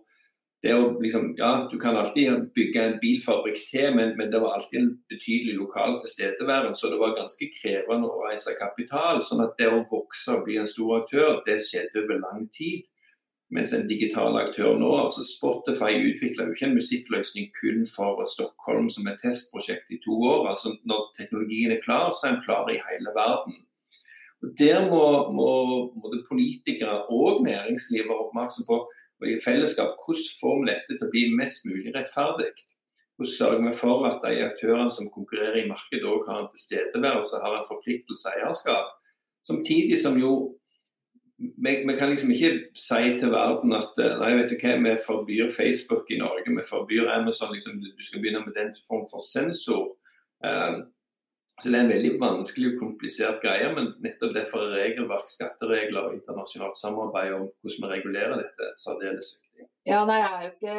det 0.63 0.73
å 0.75 0.87
liksom, 0.99 1.35
ja, 1.37 1.69
Du 1.71 1.77
kan 1.79 1.95
alltid 1.95 2.49
bygge 2.55 2.81
en 2.83 2.97
bilfabrikk 2.99 3.59
til, 3.69 3.93
men, 3.95 4.17
men 4.17 4.31
det 4.31 4.41
var 4.43 4.57
alltid 4.57 4.79
en 4.79 4.89
betydelig 5.07 5.55
lokal 5.55 5.99
tilstedeværelse. 6.01 6.81
Så 6.81 6.89
det 6.91 6.99
var 6.99 7.15
ganske 7.15 7.47
krevende 7.61 8.09
å 8.09 8.25
reise 8.25 8.57
kapital. 8.59 9.21
sånn 9.23 9.45
at 9.45 9.55
det 9.59 9.69
å 9.71 9.85
vokse 9.91 10.35
og 10.35 10.43
bli 10.47 10.57
en 10.59 10.67
stor 10.67 10.97
aktør, 11.03 11.39
det 11.45 11.61
skjedde 11.63 12.03
over 12.03 12.19
lang 12.25 12.49
tid. 12.51 12.89
Mens 13.49 13.71
en 13.73 13.87
digital 13.87 14.35
aktør 14.37 14.75
nå, 14.77 14.89
altså 14.99 15.23
Spotify 15.25 15.95
utvikla 16.11 16.45
jo 16.45 16.53
ikke 16.53 16.67
en 16.67 16.75
musikkløsning 16.77 17.47
kun 17.55 17.87
for 17.89 18.19
Stockholm 18.29 18.91
som 18.93 19.07
et 19.09 19.17
testprosjekt 19.23 19.89
i 19.95 20.01
to 20.03 20.19
år. 20.33 20.51
altså 20.51 20.75
Når 20.83 21.07
teknologien 21.17 21.71
er 21.71 21.81
klar, 21.81 22.11
så 22.13 22.27
er 22.27 22.35
den 22.35 22.45
klar 22.45 22.69
i 22.69 22.81
hele 22.83 23.15
verden. 23.15 23.63
Og 24.43 24.49
Der 24.59 24.85
må, 24.87 25.03
må, 25.35 25.49
må 25.99 26.13
politikere 26.29 27.05
og 27.11 27.43
næringsliv 27.43 28.07
være 28.07 28.23
oppmerksom 28.25 28.65
på 28.69 28.77
og 29.19 29.27
i 29.27 29.39
fellesskap 29.43 29.97
hvordan 29.99 30.35
får 30.39 30.59
vi 30.59 30.67
dette 30.69 30.95
til 30.95 31.07
å 31.07 31.13
bli 31.13 31.23
mest 31.39 31.65
mulig 31.67 31.91
rettferdig. 31.95 32.51
Hvordan 33.17 33.33
sørger 33.35 33.65
vi 33.65 33.73
for 33.75 34.05
at 34.07 34.21
de 34.23 34.45
aktørene 34.45 34.93
som 34.95 35.09
konkurrerer 35.11 35.59
i 35.59 35.67
markedet 35.67 36.07
òg 36.07 36.29
har 36.29 36.43
en 36.43 36.53
tilstedeværelse, 36.53 37.41
har 37.43 37.57
en 37.57 37.67
forpliktelse 37.67 38.31
eierskap. 38.37 38.95
Samtidig 39.47 39.99
som 39.99 40.15
jo 40.19 40.31
vi, 41.39 41.71
vi, 41.87 41.95
kan 41.95 42.09
liksom 42.11 42.31
ikke 42.35 42.51
si 42.75 43.11
til 43.19 43.31
verden 43.31 43.71
at 43.75 43.99
nei, 44.19 44.33
vet 44.35 44.51
du 44.51 44.57
hva, 44.59 44.73
vi 44.83 44.95
forbyr 45.05 45.51
Facebook 45.55 46.09
i 46.11 46.19
Norge, 46.19 46.51
vi 46.51 46.65
forbyr 46.67 47.11
Amazon. 47.13 47.53
Liksom, 47.55 47.77
du 47.79 48.03
skal 48.03 48.23
begynne 48.23 48.43
med 48.43 48.55
den 48.59 48.73
form 48.87 49.05
for 49.11 49.23
sensor. 49.23 49.87
Um, 50.43 50.81
så 51.59 51.69
Det 51.69 51.77
er 51.77 51.85
en 51.85 51.91
veldig 51.91 52.13
vanskelig 52.21 52.73
og 52.73 52.79
komplisert 52.85 53.41
greie, 53.43 53.67
men 53.75 53.91
nettopp 54.03 54.33
derfor 54.35 54.63
er 54.65 54.77
regelverk, 54.79 55.27
skatteregler 55.31 56.07
og 56.07 56.15
internasjonalt 56.15 56.79
samarbeid 56.79 57.35
om 57.35 57.45
hvordan 57.49 57.83
vi 57.83 57.91
regulerer 57.93 58.39
dette, 58.39 58.71
særdeles 58.79 59.35
viktig. 59.35 59.67
Ja, 59.89 60.05
nei, 60.07 60.19
jeg 60.21 60.31
er 60.31 60.45
jo 60.45 60.51
ikke 60.55 60.77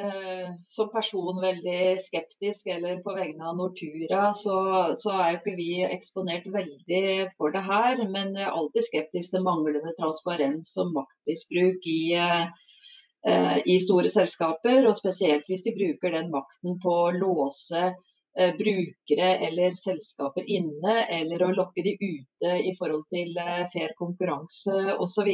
eh, 0.00 0.52
som 0.64 0.90
person 0.92 1.40
veldig 1.42 1.82
skeptisk, 2.04 2.66
eller 2.74 3.02
på 3.04 3.14
vegne 3.16 3.50
av 3.50 3.58
Nortura, 3.60 4.24
så, 4.38 4.56
så, 4.98 5.14
er 5.16 5.28
jo 5.30 5.40
ikke 5.40 5.56
vi 5.58 5.70
eksponert 5.88 6.48
veldig 6.54 7.04
for 7.36 7.54
det 7.54 7.64
her. 7.68 8.04
Men 8.08 8.36
jeg 8.38 8.46
er 8.46 8.56
alltid 8.56 8.88
skeptisk 8.88 9.34
til 9.34 9.44
manglende 9.46 9.94
transparens 9.98 10.72
og 10.80 10.94
maktmisbruk 10.96 11.90
i, 11.92 12.00
eh, 12.16 13.58
i 13.68 13.76
store 13.84 14.12
selskaper. 14.12 14.86
Og 14.88 14.96
spesielt 14.98 15.48
hvis 15.50 15.66
de 15.66 15.76
bruker 15.76 16.16
den 16.16 16.32
makten 16.32 16.80
på 16.82 16.96
å 17.04 17.12
låse 17.18 17.84
eh, 17.90 18.00
brukere 18.58 19.28
eller 19.46 19.74
selskaper 19.76 20.46
inne, 20.48 20.94
eller 21.18 21.44
å 21.44 21.52
lokke 21.52 21.84
de 21.84 21.92
ute 22.00 22.52
i 22.64 22.72
forhold 22.78 23.04
til 23.12 23.36
eh, 23.36 23.64
fair 23.74 23.94
konkurranse 23.98 24.96
osv 24.96 25.28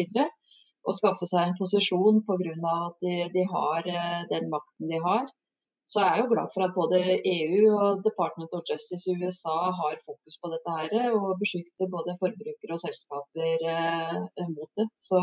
Og 0.88 0.96
skaffe 0.96 1.26
seg 1.28 1.42
en 1.44 1.58
posisjon 1.58 2.22
pga. 2.26 2.54
at 2.74 2.96
de, 3.04 3.16
de, 3.34 3.44
har 3.52 3.86
eh, 3.86 4.22
den 4.30 4.48
makten 4.50 4.88
de 4.90 5.02
har. 5.04 5.26
Så 5.88 6.02
jeg 6.02 6.10
er 6.10 6.18
jo 6.20 6.32
glad 6.32 6.50
for 6.52 6.64
at 6.66 6.74
både 6.76 6.98
EU 7.24 7.70
og 7.72 8.02
Department 8.04 8.52
of 8.52 8.64
Justice 8.68 9.08
i 9.08 9.16
USA 9.16 9.70
har 9.72 10.00
fokus 10.04 10.36
på 10.36 10.50
dette 10.52 10.74
her, 10.78 11.12
og 11.16 11.38
beskytter 11.40 11.88
både 11.88 12.16
forbrukere 12.20 12.76
og 12.76 12.82
selskaper 12.82 13.68
eh, 13.76 14.48
mot 14.52 14.70
det. 14.76 14.88
Så 14.96 15.22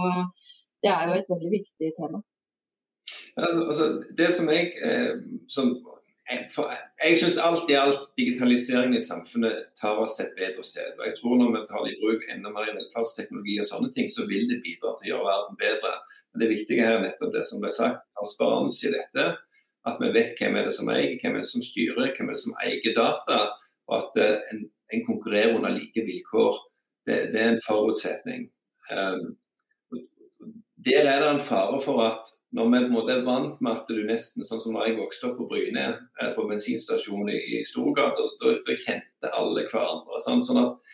det 0.82 0.90
er 0.94 1.10
jo 1.10 1.20
et 1.20 1.30
veldig 1.34 1.52
viktig 1.60 1.92
tema. 2.00 2.24
Altså, 3.36 3.62
altså, 3.68 3.86
det 4.18 4.30
som 4.34 4.50
jeg 4.50 4.72
eh, 4.88 5.14
som 5.52 5.76
for 6.50 6.72
jeg 7.04 7.18
syns 7.20 7.38
alt 7.38 7.70
i 7.70 7.76
alt 7.78 8.08
digitalisering 8.18 8.96
i 8.98 9.02
samfunnet 9.04 9.68
tar 9.78 10.00
oss 10.02 10.16
til 10.18 10.26
et 10.26 10.38
bedre 10.40 10.64
sted. 10.66 10.96
og 11.00 11.06
jeg 11.06 11.18
tror 11.20 11.36
Når 11.38 11.52
vi 11.54 11.62
tar 11.70 11.86
i 11.86 11.98
bruk 12.02 12.24
enda 12.34 12.50
mer 12.50 12.72
velferdsteknologi, 12.78 13.60
og 13.60 13.68
sånne 13.70 13.92
ting, 13.94 14.10
så 14.10 14.26
vil 14.30 14.50
det 14.50 14.64
bidra 14.66 14.96
til 14.96 15.06
å 15.06 15.12
gjøre 15.12 15.28
verden 15.30 15.60
bedre. 15.60 15.92
Men 16.34 16.42
Det 16.42 16.50
viktige 16.56 16.86
her 16.86 16.98
er 16.98 17.06
nettopp 17.06 17.34
det 17.36 17.46
som 17.46 17.62
ble 17.62 17.72
sagt, 17.72 18.02
transparens 18.18 18.80
i 18.84 18.94
dette. 18.98 19.26
At 19.86 20.02
vi 20.02 20.10
vet 20.18 20.34
hvem 20.40 20.58
er 20.58 20.66
det 20.66 20.74
som 20.74 20.90
eier, 20.90 21.14
hvem 21.22 21.38
er 21.38 21.46
det 21.46 21.52
som 21.52 21.62
styrer, 21.62 22.14
hvem 22.18 22.30
er 22.30 22.38
det 22.38 22.46
som 22.48 22.58
eier 22.66 22.98
data. 22.98 23.40
Og 23.86 23.98
at 24.02 24.22
eh, 24.26 24.38
en, 24.52 24.66
en 24.94 25.06
konkurrerer 25.06 25.54
under 25.54 25.78
like 25.78 26.06
vilkår. 26.10 26.62
Det, 27.06 27.18
det 27.34 27.42
er 27.42 27.52
en 27.54 27.66
forutsetning. 27.68 28.48
Um, 28.90 29.38
der 30.86 31.06
er 31.06 31.22
det 31.22 31.30
en 31.30 31.42
fare 31.42 31.78
for 31.82 32.02
at 32.02 32.35
når 32.56 32.70
vi 32.70 32.80
på 32.80 32.86
en 32.86 32.94
måte 32.94 33.16
er 33.16 33.26
vant 33.26 33.58
med 33.64 33.74
at 33.74 33.90
du 33.92 33.98
nesten, 34.08 34.46
sånn 34.48 34.62
som 34.64 34.78
da 34.78 34.86
jeg 34.88 34.96
vokste 35.00 35.28
opp 35.28 35.40
på 35.42 35.48
Bryne, 35.50 35.88
eh, 36.22 36.30
på 36.36 36.46
bensinstasjonen 36.48 37.34
i, 37.36 37.60
Storgata, 37.68 38.30
da, 38.42 38.54
kjente 38.80 39.32
alle 39.36 39.66
hverandre. 39.68 40.22
Sant? 40.24 40.48
Sånn 40.48 40.62
at 40.62 40.94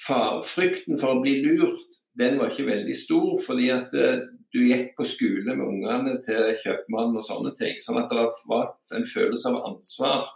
far, 0.00 0.40
Frykten 0.48 0.96
for 1.00 1.12
å 1.12 1.20
bli 1.20 1.36
lurt, 1.44 2.00
den 2.16 2.38
var 2.40 2.52
ikke 2.52 2.70
veldig 2.70 2.96
stor, 2.96 3.34
fordi 3.44 3.68
at 3.74 3.92
eh, 3.98 4.24
du 4.54 4.62
gikk 4.62 4.94
på 4.96 5.04
skole 5.10 5.50
med 5.50 5.66
ungene 5.66 6.16
til 6.24 6.54
kjøpmannen 6.62 7.20
og 7.20 7.26
sånne 7.26 7.52
ting. 7.58 7.76
Sånn 7.82 8.00
at 8.00 8.08
det 8.08 8.24
var 8.48 8.72
en 8.96 9.06
følelse 9.10 9.50
av 9.50 9.62
ansvar. 9.74 10.32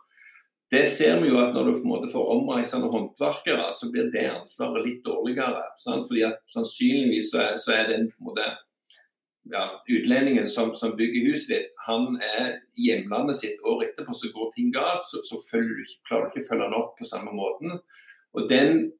Det 0.68 0.84
ser 0.84 1.22
vi 1.22 1.30
jo 1.30 1.38
at 1.40 1.54
når 1.56 1.64
du 1.64 1.76
på 1.78 1.84
en 1.86 1.92
måte 1.94 2.12
får 2.12 2.32
omreisende 2.34 2.90
håndverkere, 2.92 3.70
så 3.72 3.88
blir 3.92 4.10
det 4.12 4.26
ansvaret 4.34 4.84
litt 4.84 5.04
dårligere. 5.06 5.62
Sant? 5.80 6.04
Fordi 6.10 6.26
at 6.28 6.42
Sannsynligvis 6.50 7.30
så 7.32 7.44
er, 7.46 7.54
så 7.62 7.78
er 7.78 7.94
den 7.94 8.10
på 8.10 8.20
en 8.20 8.34
måte 8.34 8.50
ja, 9.52 9.64
utlendingen 9.88 10.48
som, 10.48 10.74
som, 10.74 10.94
bygger 10.96 11.30
huset 11.30 11.50
ditt, 11.54 11.82
han 11.86 12.16
er 12.22 12.58
hjemlandet 12.76 13.40
sitt 13.40 13.60
året 13.64 13.92
etterpå, 13.92 14.14
så 14.14 14.30
går 14.34 14.54
ting 14.54 14.70
galt, 14.74 15.04
så, 15.08 15.22
så 15.24 15.40
følger, 15.50 15.98
klarer 16.08 16.28
du 16.28 16.36
ikke 16.36 16.46
å 16.46 16.48
følge 16.50 16.68
han 16.68 16.78
opp 16.78 16.96
på 16.98 17.08
samme 17.08 17.34
måten. 17.36 17.78
Og 18.36 18.48
den, 18.50 18.90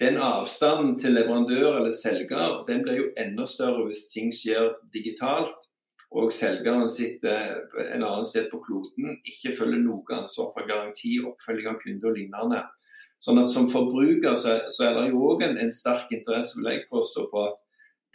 den, 0.00 0.20
avstanden 0.22 0.96
til 1.02 1.16
leverandør 1.18 1.80
eller 1.80 1.96
selger 1.96 2.62
den 2.68 2.84
blir 2.86 3.02
jo 3.02 3.08
enda 3.18 3.46
større 3.50 3.88
hvis 3.88 4.06
ting 4.12 4.30
skjer 4.34 4.76
digitalt 4.94 5.56
og 6.16 6.32
selgeren 6.32 6.88
sitter 6.88 7.58
en 7.82 8.04
annen 8.04 8.26
sted 8.26 8.46
på 8.48 8.62
kloden, 8.64 9.18
ikke 9.28 9.52
følger 9.52 9.82
noe 9.82 10.22
ansvar 10.22 10.48
for 10.54 10.68
garanti, 10.68 11.18
oppfølging 11.20 11.68
av 11.68 11.80
kunde 11.82 12.08
og 12.08 12.16
lignende. 12.16 12.62
Sånn 13.20 13.42
at 13.42 13.50
Som 13.50 13.68
forbruker 13.68 14.34
så, 14.38 14.54
så 14.72 14.86
er 14.88 14.94
det 14.96 15.08
jo 15.10 15.24
òg 15.26 15.42
en, 15.44 15.58
en 15.58 15.74
sterk 15.74 16.12
interesse 16.14 16.56
vil 16.56 16.70
jeg 16.70 16.86
påstå, 16.88 17.26
på 17.32 17.44
at 17.50 17.58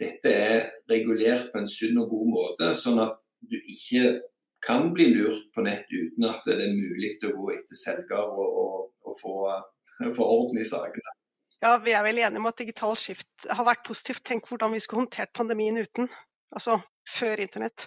dette 0.00 0.30
er 0.30 0.70
regulert 0.90 1.50
på 1.52 1.60
en 1.60 1.70
sunn 1.70 2.00
og 2.02 2.10
god 2.12 2.30
måte, 2.32 2.70
sånn 2.78 3.02
at 3.04 3.18
du 3.44 3.56
ikke 3.60 4.20
kan 4.64 4.88
bli 4.94 5.10
lurt 5.12 5.50
på 5.54 5.64
nett 5.66 5.90
uten 5.92 6.28
at 6.28 6.46
det 6.48 6.56
er 6.56 6.72
mulig 6.72 7.16
å 7.28 7.34
gå 7.36 7.50
etter 7.52 7.78
selger 7.78 8.22
og, 8.22 8.46
og, 8.62 8.78
og 9.04 9.18
få, 9.20 9.34
få, 10.18 10.24
orden 10.24 10.62
i 10.62 10.68
sakene. 10.68 11.14
Ja, 11.64 11.76
Vi 11.80 11.94
er 11.96 12.04
vel 12.04 12.20
enige 12.20 12.42
om 12.42 12.48
at 12.50 12.60
digital 12.60 12.96
skift 12.98 13.46
har 13.48 13.64
vært 13.64 13.84
positivt. 13.86 14.24
Tenk 14.26 14.48
hvordan 14.48 14.74
vi 14.74 14.82
skulle 14.82 15.04
håndtert 15.04 15.32
pandemien 15.36 15.78
uten, 15.80 16.10
altså 16.52 16.80
før 17.08 17.40
internett. 17.44 17.86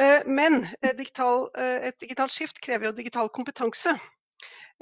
Eh, 0.00 0.24
men 0.26 0.64
eh, 0.82 0.92
eh, 0.96 1.86
et 1.88 2.00
digitalt 2.00 2.32
skift 2.32 2.60
krever 2.64 2.88
jo 2.88 2.96
digital 2.96 3.30
kompetanse. 3.32 3.96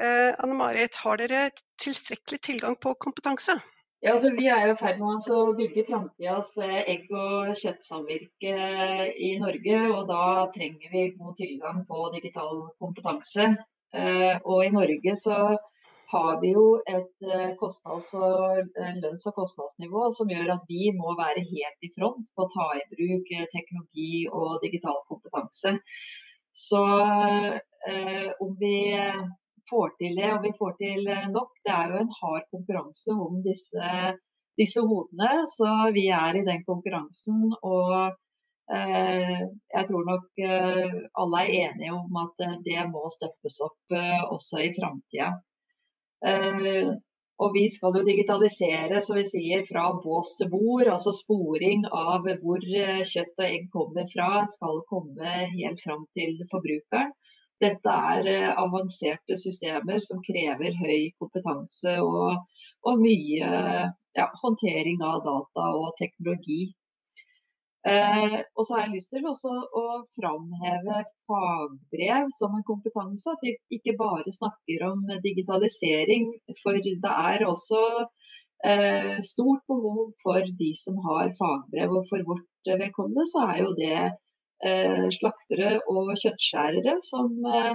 Anne 0.01 0.55
Marit, 0.57 0.95
har 1.03 1.19
dere 1.21 1.51
tilstrekkelig 1.83 2.39
tilgang 2.41 2.77
på 2.81 2.95
kompetanse? 2.97 3.59
Ja, 4.01 4.15
altså 4.15 4.31
Vi 4.33 4.47
er 4.49 4.63
i 4.65 4.77
ferd 4.81 4.97
med 4.97 5.27
å 5.37 5.39
bygge 5.59 5.83
framtidas 5.85 6.55
eh, 6.65 6.79
egg- 6.89 7.11
og 7.13 7.51
kjøttsamvirke 7.61 8.53
eh, 8.57 9.09
i 9.13 9.35
Norge. 9.43 9.81
og 9.93 10.07
Da 10.09 10.21
trenger 10.55 10.95
vi 10.95 11.03
god 11.19 11.35
tilgang 11.37 11.83
på 11.89 12.07
digital 12.15 12.63
kompetanse. 12.81 13.51
Eh, 13.93 14.39
og 14.41 14.63
I 14.65 14.71
Norge 14.73 15.13
så 15.21 15.37
har 16.15 16.41
vi 16.41 16.55
jo 16.55 16.65
et 16.89 17.29
kostnads- 17.61 18.15
og 18.17 18.73
lønns- 19.03 19.27
og 19.29 19.37
kostnadsnivå 19.37 20.07
som 20.17 20.33
gjør 20.33 20.55
at 20.57 20.65
vi 20.73 20.89
må 20.97 21.13
være 21.19 21.45
helt 21.51 21.85
i 21.85 21.93
front 21.93 22.25
på 22.35 22.47
å 22.47 22.51
ta 22.55 22.71
i 22.81 22.87
bruk 22.95 23.29
teknologi 23.53 24.25
og 24.33 24.65
digital 24.65 24.97
kompetanse. 25.13 25.77
Så 26.57 26.81
om 28.41 28.57
vi 28.65 28.75
får 29.71 29.95
til 30.01 30.17
det, 30.19 30.31
og 30.35 30.43
vi 30.47 30.53
får 30.59 30.75
til 30.81 31.11
eh, 31.11 31.29
nok. 31.35 31.53
Det 31.65 31.75
er 31.75 31.93
jo 31.93 32.01
en 32.03 32.17
hard 32.21 32.49
konkurranse 32.55 33.17
om 33.27 33.39
disse, 33.45 33.93
disse 34.61 34.85
hodene, 34.87 35.45
så 35.57 35.75
vi 35.97 36.09
er 36.15 36.41
i 36.41 36.47
den 36.49 36.65
konkurransen. 36.67 37.45
Og 37.63 37.93
eh, 38.77 39.37
jeg 39.77 39.91
tror 39.91 40.09
nok 40.09 40.43
eh, 40.47 40.97
alle 41.23 41.45
er 41.45 41.55
enige 41.67 41.95
om 41.99 42.19
at 42.25 42.47
eh, 42.47 42.59
det 42.67 42.89
må 42.95 43.07
steppes 43.15 43.61
opp 43.69 44.01
eh, 44.01 44.25
også 44.27 44.65
i 44.67 44.73
framtida. 44.79 45.31
Eh, 46.27 46.91
og 47.41 47.55
vi 47.57 47.63
skal 47.73 47.95
jo 47.97 48.05
digitalisere 48.05 48.99
som 49.01 49.17
vi 49.17 49.23
sier, 49.25 49.63
fra 49.65 49.87
bås 50.03 50.35
til 50.37 50.51
bord, 50.53 50.91
altså 50.93 51.15
sporing 51.17 51.87
av 51.89 52.27
hvor 52.43 52.61
kjøtt 52.61 53.39
og 53.41 53.47
egg 53.47 53.71
kommer 53.73 54.05
fra, 54.13 54.43
skal 54.53 54.83
komme 54.91 55.37
helt 55.55 55.81
fram 55.81 56.05
til 56.19 56.37
forbrukeren. 56.53 57.15
Dette 57.61 57.95
er 58.15 58.29
eh, 58.33 58.51
avanserte 58.65 59.37
systemer 59.37 60.01
som 60.05 60.23
krever 60.25 60.77
høy 60.81 61.11
kompetanse 61.21 61.99
og, 62.05 62.61
og 62.89 63.03
mye 63.03 63.51
ja, 64.17 64.29
håndtering 64.43 65.03
av 65.05 65.25
data 65.27 65.67
og 65.79 65.91
teknologi. 66.01 66.63
Eh, 67.89 68.35
og 68.57 68.67
så 68.67 68.75
har 68.75 68.83
jeg 68.85 68.95
lyst 68.99 69.13
til 69.15 69.27
også 69.29 69.53
å 69.81 69.85
framheve 70.19 71.03
fagbrev 71.31 72.29
som 72.37 72.57
en 72.57 72.67
kompetanse. 72.69 73.33
At 73.33 73.45
vi 73.45 73.55
ikke 73.79 73.97
bare 74.01 74.37
snakker 74.37 74.87
om 74.91 75.07
digitalisering. 75.25 76.29
For 76.63 76.81
det 76.85 76.97
er 77.13 77.47
også 77.49 77.83
eh, 78.69 79.17
stort 79.25 79.65
behov 79.71 80.11
for 80.25 80.45
de 80.61 80.73
som 80.81 81.01
har 81.09 81.33
fagbrev. 81.39 81.97
Og 82.01 82.09
for 82.11 82.27
vårt 82.29 82.75
vedkommende 82.85 83.29
så 83.31 83.47
er 83.49 83.63
jo 83.65 83.73
det 83.79 84.03
slaktere 85.17 85.79
og 85.89 86.11
kjøttskjærere 86.21 86.99
som 87.07 87.33
eh, 87.49 87.75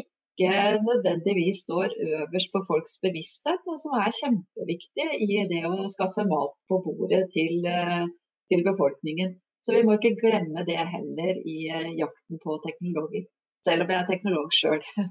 ikke 0.00 0.50
nødvendigvis 0.84 1.62
står 1.64 1.94
øverst 2.08 2.52
på 2.52 2.62
folks 2.68 2.98
bevissthet, 3.04 3.60
men 3.66 3.78
som 3.82 3.96
er 3.98 4.16
kjempeviktige 4.20 5.18
i 5.24 5.44
det 5.52 5.62
å 5.66 5.88
skaffe 5.94 6.26
mat 6.28 6.54
på 6.68 6.80
bordet 6.84 7.24
til, 7.32 7.64
eh, 7.66 8.04
til 8.52 8.64
befolkningen. 8.66 9.38
Så 9.64 9.76
vi 9.76 9.84
må 9.84 9.96
ikke 9.96 10.16
glemme 10.20 10.64
det 10.68 10.78
heller 10.78 11.40
i 11.44 11.58
jakten 11.98 12.40
på 12.44 12.60
teknologer, 12.64 13.24
selv 13.66 13.84
om 13.84 13.90
jeg 13.92 14.00
er 14.00 14.10
teknolog 14.12 14.54
sjøl. 14.56 14.84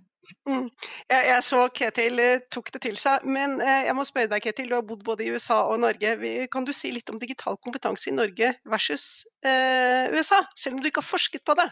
Mm. 0.48 0.68
Jeg, 1.12 1.24
jeg, 1.30 1.44
så 1.44 1.62
Ketil 1.76 2.22
eh, 2.24 2.44
tok 2.54 2.72
det 2.76 2.82
til 2.86 2.98
seg, 3.00 3.24
men 3.28 3.58
eh, 3.64 3.86
jeg 3.88 3.96
må 3.98 4.06
spørre 4.08 4.32
deg 4.32 4.44
Ketil, 4.44 4.70
du 4.72 4.78
har 4.78 4.86
bodd 4.88 5.06
både 5.08 5.26
i 5.26 5.32
USA 5.36 5.62
og 5.72 5.82
Norge. 5.84 6.16
Kan 6.54 6.68
du 6.68 6.74
si 6.76 6.92
litt 6.96 7.12
om 7.12 7.20
digital 7.22 7.60
kompetanse 7.64 8.12
i 8.12 8.16
Norge 8.16 8.54
versus 8.68 9.26
eh, 9.46 10.12
USA, 10.16 10.44
selv 10.56 10.78
om 10.78 10.84
du 10.84 10.92
ikke 10.92 11.04
har 11.04 11.10
forsket 11.10 11.46
på 11.48 11.56
det? 11.60 11.68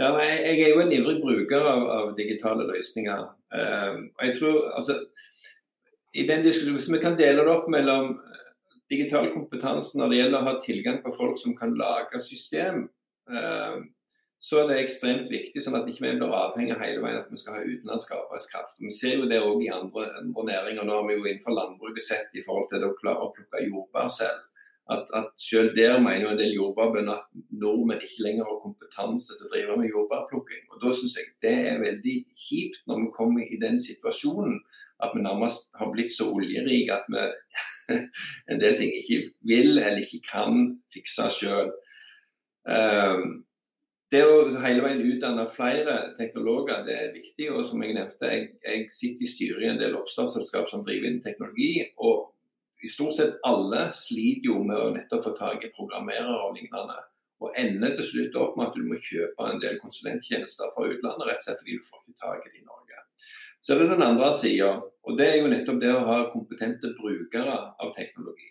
Ja, 0.00 0.08
jeg, 0.24 0.56
er 0.56 0.70
jo 0.72 0.80
en 0.80 0.92
ivrig 0.94 1.18
bruker 1.20 1.66
av, 1.68 1.82
av 1.98 2.12
digitale 2.16 2.64
løsninger. 2.70 3.26
Um, 3.52 4.06
og 4.16 4.22
jeg 4.24 4.36
tror, 4.38 4.54
altså, 4.78 4.94
i 6.16 6.24
den 6.28 6.46
diskusjonen, 6.46 6.78
Hvis 6.78 6.92
vi 6.92 7.00
kan 7.02 7.18
dele 7.18 7.44
det 7.44 7.52
opp 7.52 7.68
mellom 7.68 8.14
digital 8.92 9.28
kompetanse 9.32 9.98
når 9.98 10.10
det 10.10 10.20
gjelder 10.20 10.38
å 10.38 10.48
ha 10.48 10.54
tilgang 10.60 11.02
på 11.04 11.12
folk 11.16 11.36
som 11.40 11.56
kan 11.56 11.74
lage 11.78 12.20
system, 12.24 12.86
eh, 13.30 13.76
så 14.42 14.58
er 14.58 14.70
det 14.70 14.76
ekstremt 14.82 15.28
viktig, 15.30 15.60
sånn 15.62 15.76
at 15.78 15.86
ikke 15.86 16.02
vi 16.02 16.16
blir 16.18 16.32
avhengig 16.34 16.74
hele 16.80 17.02
veien 17.04 17.20
at 17.20 17.28
vi 17.30 17.38
skal 17.38 17.60
ha 17.60 17.60
utenlandsk 17.62 18.14
arbeidskraft. 18.16 18.80
Vi 18.82 18.90
ser 18.90 19.20
jo 19.20 19.28
det 19.30 19.38
òg 19.38 19.60
i 19.62 19.68
andre, 19.70 20.08
andre, 20.18 20.46
næringer. 20.48 20.86
Nå 20.88 20.96
har 20.96 21.04
vi 21.06 21.14
jo 21.14 21.28
innenfor 21.28 21.54
landbruket 21.54 22.02
sett 22.02 22.34
i 22.34 22.42
forhold 22.42 22.66
til 22.70 22.82
det 22.82 22.88
å 22.90 22.96
klare 22.98 23.22
å 23.22 23.30
plukke 23.36 23.60
jordbær 23.68 24.10
selv. 24.10 24.40
At, 24.90 25.06
at 25.14 25.28
selv 25.38 25.76
der 25.76 26.00
mener 26.02 26.24
jo 26.24 26.32
en 26.32 26.40
del 26.40 26.56
jordbærbønder 26.56 27.20
at 27.20 27.28
nordmenn 27.62 28.02
ikke 28.02 28.24
lenger 28.26 28.48
har 28.48 28.58
kompetanse 28.64 29.36
til 29.36 29.46
å 29.46 29.52
drive 29.52 29.76
med 29.78 29.94
jordbærplukking. 29.94 30.66
Og 30.72 30.82
Da 30.82 30.96
syns 30.98 31.14
jeg 31.20 31.30
det 31.46 31.54
er 31.70 31.84
veldig 31.84 32.16
kjipt 32.42 32.82
når 32.90 33.04
vi 33.04 33.12
kommer 33.14 33.46
i 33.46 33.60
den 33.62 33.78
situasjonen 33.78 34.58
at 35.02 35.14
vi 35.14 35.22
nærmest 35.22 35.70
har 35.78 35.94
blitt 35.94 36.10
så 36.14 36.26
oljerike 36.34 36.98
at 36.98 37.06
vi 37.14 37.22
en 38.50 38.58
del 38.58 38.74
ting 38.78 38.90
ikke 38.98 39.22
vil 39.46 39.78
eller 39.78 40.02
ikke 40.02 40.24
kan 40.26 40.66
fikse 40.90 41.30
sjøl. 41.38 41.72
Det 44.12 44.20
å 44.28 44.42
hele 44.60 44.82
veien 44.84 45.00
utdanne 45.08 45.46
flere 45.48 45.94
teknologer 46.18 46.82
det 46.84 46.96
er 46.98 47.14
viktig. 47.14 47.46
og 47.52 47.64
som 47.64 47.82
Jeg 47.82 47.94
nevnte, 47.96 48.28
jeg, 48.28 48.50
jeg 48.60 48.90
sitter 48.92 49.24
i 49.24 49.30
styret 49.30 49.62
i 49.64 49.70
en 49.70 49.80
del 49.80 49.96
oppstartsselskap 49.96 50.68
som 50.68 50.84
driver 50.84 51.08
innen 51.08 51.24
teknologi. 51.24 51.86
og 51.96 52.28
i 52.82 52.90
Stort 52.90 53.14
sett 53.16 53.38
alle 53.46 53.86
sliter 53.94 54.50
jo 54.50 54.58
med 54.66 54.76
å 54.76 54.90
nettopp 54.92 55.24
få 55.24 55.32
tak 55.38 55.64
i 55.64 55.72
programmerere 55.72 56.34
og 56.44 56.58
lignende. 56.58 56.98
Og 57.42 57.56
ender 57.58 57.94
til 57.96 58.06
slutt 58.08 58.36
opp 58.42 58.58
med 58.58 58.68
at 58.68 58.76
du 58.76 58.84
må 58.86 58.98
kjøpe 59.00 59.46
en 59.48 59.62
del 59.62 59.78
konsulenttjenester 59.80 60.74
fra 60.74 60.90
utlandet 60.90 61.28
rett 61.28 61.40
og 61.40 61.46
slett 61.46 61.62
fordi 61.62 61.78
du 61.78 61.86
får 61.86 62.02
ikke 62.02 62.20
tak 62.26 62.44
i 62.44 62.52
det 62.52 62.60
i 62.60 62.66
Norge. 62.66 62.98
Så 63.62 63.74
er 63.74 63.80
det 63.80 63.88
den 63.94 64.04
andre 64.04 64.28
sida, 64.34 64.72
og 64.82 65.16
det 65.18 65.28
er 65.28 65.38
jo 65.38 65.50
nettopp 65.54 65.80
det 65.80 65.94
å 65.94 66.04
ha 66.10 66.18
kompetente 66.34 66.92
brukere 66.98 67.56
av 67.80 67.94
teknologi. 67.96 68.50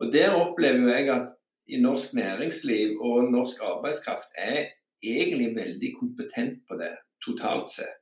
Og 0.00 0.12
Der 0.14 0.32
opplever 0.38 0.86
jo 0.86 0.94
jeg 0.94 1.10
at 1.12 1.36
i 1.70 1.80
norsk 1.80 2.14
næringsliv 2.18 3.00
og 3.00 3.30
norsk 3.32 3.62
arbeidskraft 3.62 4.36
er 4.38 4.70
egentlig 5.02 5.54
veldig 5.56 5.94
kompetent 6.00 6.60
på 6.68 6.76
det, 6.80 6.92
totalt 7.24 7.70
sett. 7.70 7.96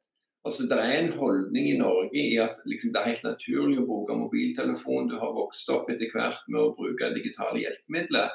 Altså, 0.44 0.62
Det 0.70 0.78
er 0.78 0.98
en 0.98 1.12
holdning 1.12 1.68
i 1.68 1.76
Norge 1.76 2.20
i 2.32 2.36
at 2.36 2.56
liksom, 2.66 2.92
det 2.92 3.00
er 3.00 3.10
helt 3.12 3.24
naturlig 3.24 3.80
å 3.80 3.86
bruke 3.86 4.16
mobiltelefon. 4.16 5.08
Du 5.10 5.18
har 5.18 5.34
vokst 5.36 5.68
opp 5.74 5.90
etter 5.90 6.08
hvert 6.14 6.46
med 6.48 6.60
å 6.62 6.74
bruke 6.78 7.10
digitale 7.14 7.60
hjelpemidler. 7.64 8.30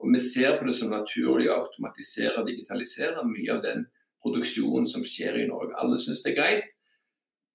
Og 0.00 0.12
Vi 0.14 0.18
ser 0.22 0.56
på 0.58 0.66
det 0.66 0.74
som 0.78 0.94
naturlig 0.94 1.50
å 1.50 1.58
automatisere 1.64 2.40
og 2.40 2.46
digitalisere 2.48 3.26
mye 3.26 3.52
av 3.56 3.62
den 3.62 3.86
produksjonen 4.22 4.86
som 4.86 5.04
skjer 5.04 5.42
i 5.42 5.48
Norge. 5.50 5.74
Alle 5.76 5.98
syns 5.98 6.22
det 6.22 6.32
er 6.32 6.40
greit. 6.40 6.70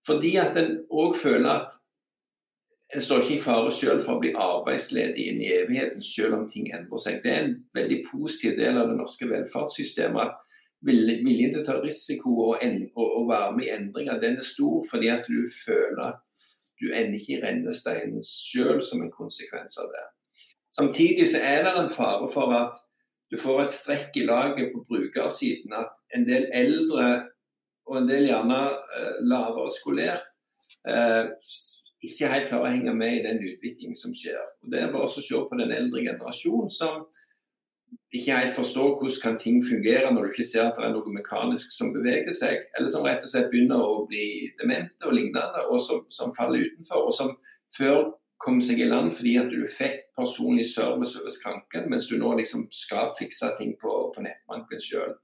Fordi 0.06 0.36
at 0.38 0.58
en 0.60 0.76
òg 0.92 1.16
føler 1.16 1.50
at 1.50 1.80
en 2.94 3.02
står 3.02 3.24
ikke 3.24 3.36
i 3.36 3.42
fare 3.42 3.72
selv 3.74 4.04
for 4.06 4.18
å 4.18 4.22
bli 4.22 4.34
arbeidsledig 4.38 5.28
inn 5.32 5.42
i 5.42 5.52
evigheten, 5.56 6.02
selv 6.06 6.38
om 6.38 6.48
ting 6.50 6.70
endrer 6.74 7.02
seg. 7.02 7.22
Det 7.24 7.32
er 7.32 7.44
en 7.44 7.56
veldig 7.74 8.00
positiv 8.12 8.58
del 8.60 8.78
av 8.78 8.92
det 8.92 8.98
norske 9.00 9.30
velferdssystemet. 9.30 10.22
at 10.22 10.40
Viljen 10.84 11.54
til 11.54 11.62
å 11.62 11.66
ta 11.66 11.78
risiko 11.80 12.34
og, 12.50 12.58
og, 12.60 13.06
og, 13.08 13.28
være 13.30 13.52
med 13.56 13.66
i 13.66 13.72
endringer, 13.72 14.20
den 14.20 14.42
er 14.42 14.46
stor 14.46 14.82
fordi 14.90 15.10
at 15.14 15.30
du 15.32 15.46
føler 15.48 16.02
at 16.10 16.44
du 16.82 16.90
ender 16.92 17.16
ikke 17.16 17.38
i 17.38 17.40
rennesteinen 17.40 18.26
selv 18.28 18.82
som 18.84 19.02
en 19.02 19.14
konsekvens 19.14 19.78
av 19.80 19.88
det. 19.94 20.04
Samtidig 20.76 21.30
så 21.32 21.40
er 21.46 21.64
det 21.64 21.76
en 21.80 21.94
fare 21.94 22.28
for 22.34 22.52
at 22.58 22.82
du 23.32 23.40
får 23.40 23.64
et 23.64 23.74
strekk 23.74 24.18
i 24.20 24.26
laget 24.28 24.74
på 24.74 24.84
brukersiden. 24.90 25.74
At 25.74 25.96
en 26.14 26.28
del 26.28 26.50
eldre 26.54 27.08
og 27.88 28.02
en 28.02 28.10
del 28.10 28.28
gjerne 28.28 28.60
eh, 28.98 29.16
lavere 29.24 29.72
skolert 29.74 30.28
eh, 30.88 31.32
ikke 32.04 32.32
helt 32.32 32.50
klarer 32.50 32.68
å 32.68 32.74
henge 32.74 32.96
med 32.98 33.20
i 33.20 33.22
den 33.24 33.40
utviklingen 33.44 33.98
som 33.98 34.16
skjer. 34.16 34.42
Og 34.64 34.72
Det 34.72 34.82
er 34.82 34.92
bare 34.92 35.08
å 35.08 35.14
se 35.14 35.44
på 35.50 35.60
den 35.60 35.72
eldre 35.72 36.04
generasjonen 36.04 36.74
som 36.74 37.06
ikke 38.14 38.38
helt 38.38 38.56
forstår 38.58 38.96
hvordan 38.98 39.22
kan 39.22 39.38
ting 39.42 39.62
fungere 39.64 40.10
når 40.12 40.26
du 40.26 40.32
ikke 40.32 40.46
ser 40.46 40.68
at 40.68 40.78
det 40.78 40.86
er 40.86 40.94
noe 40.94 41.14
mekanisk 41.14 41.74
som 41.74 41.94
beveger 41.94 42.34
seg, 42.36 42.68
eller 42.78 42.92
som 42.92 43.06
rett 43.06 43.24
og 43.26 43.30
slett 43.30 43.50
begynner 43.52 43.82
å 43.82 44.04
bli 44.10 44.52
demente 44.60 45.08
og 45.08 45.16
lignende, 45.18 45.64
og 45.70 45.82
som, 45.82 46.04
som 46.14 46.34
faller 46.38 46.68
utenfor. 46.68 47.08
og 47.08 47.14
som 47.14 47.34
før 47.78 48.12
kom 48.44 48.60
seg 48.62 48.82
i 48.84 48.90
land 48.90 49.14
fordi 49.16 49.38
at 49.40 49.52
du 49.52 49.64
fikk 49.70 50.10
personlig 50.18 50.66
service 50.74 51.16
over 51.20 51.32
skranken, 51.32 51.88
mens 51.90 52.10
du 52.10 52.18
nå 52.20 52.34
liksom 52.38 52.68
skal 52.76 53.14
fikse 53.18 53.54
ting 53.60 53.78
på, 53.82 53.94
på 54.14 54.26
nettbanken 54.26 54.84
sjøl. 54.84 55.16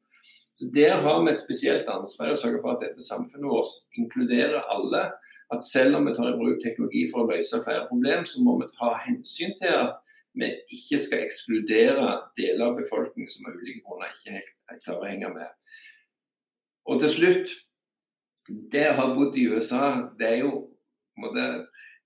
Der 0.76 0.98
har 1.04 1.22
vi 1.24 1.32
et 1.32 1.40
spesielt 1.42 1.88
ansvar 1.92 2.34
å 2.34 2.40
sørge 2.40 2.62
for 2.64 2.74
at 2.74 2.82
dette 2.84 3.04
samfunnet 3.04 3.48
vårt 3.52 4.00
inkluderer 4.00 4.66
alle 4.74 5.06
at 5.54 5.64
selv 5.66 5.98
om 5.98 6.06
vi 6.06 6.14
tar 6.16 6.30
i 6.30 6.38
bruk 6.38 6.62
teknologi 6.64 7.06
for 7.12 7.24
å 7.24 7.32
løse 7.32 7.62
flere 7.64 7.88
problemer, 7.90 8.28
så 8.30 8.44
må 8.46 8.58
vi 8.60 8.70
ta 8.76 8.92
hensyn 9.06 9.56
til 9.58 9.74
at 9.74 9.98
vi 10.38 10.52
ikke 10.76 11.00
skal 11.02 11.24
ekskludere 11.26 12.06
deler 12.38 12.68
av 12.68 12.78
befolkningen 12.78 13.32
som 13.34 13.50
av 13.50 13.58
ulike 13.58 13.82
grunner 13.86 14.14
ikke 14.14 14.36
helt 14.38 14.84
klarer 14.86 15.02
å 15.02 15.10
henge 15.10 15.32
med. 15.34 15.50
Og 16.90 17.02
til 17.02 17.12
slutt, 17.16 17.56
det 18.74 18.86
å 18.92 18.98
ha 19.00 19.08
bodd 19.14 19.38
i 19.38 19.48
USA, 19.50 19.90
det 20.20 20.30
er 20.30 20.38
jo 20.44 20.54
måtte, 21.20 21.48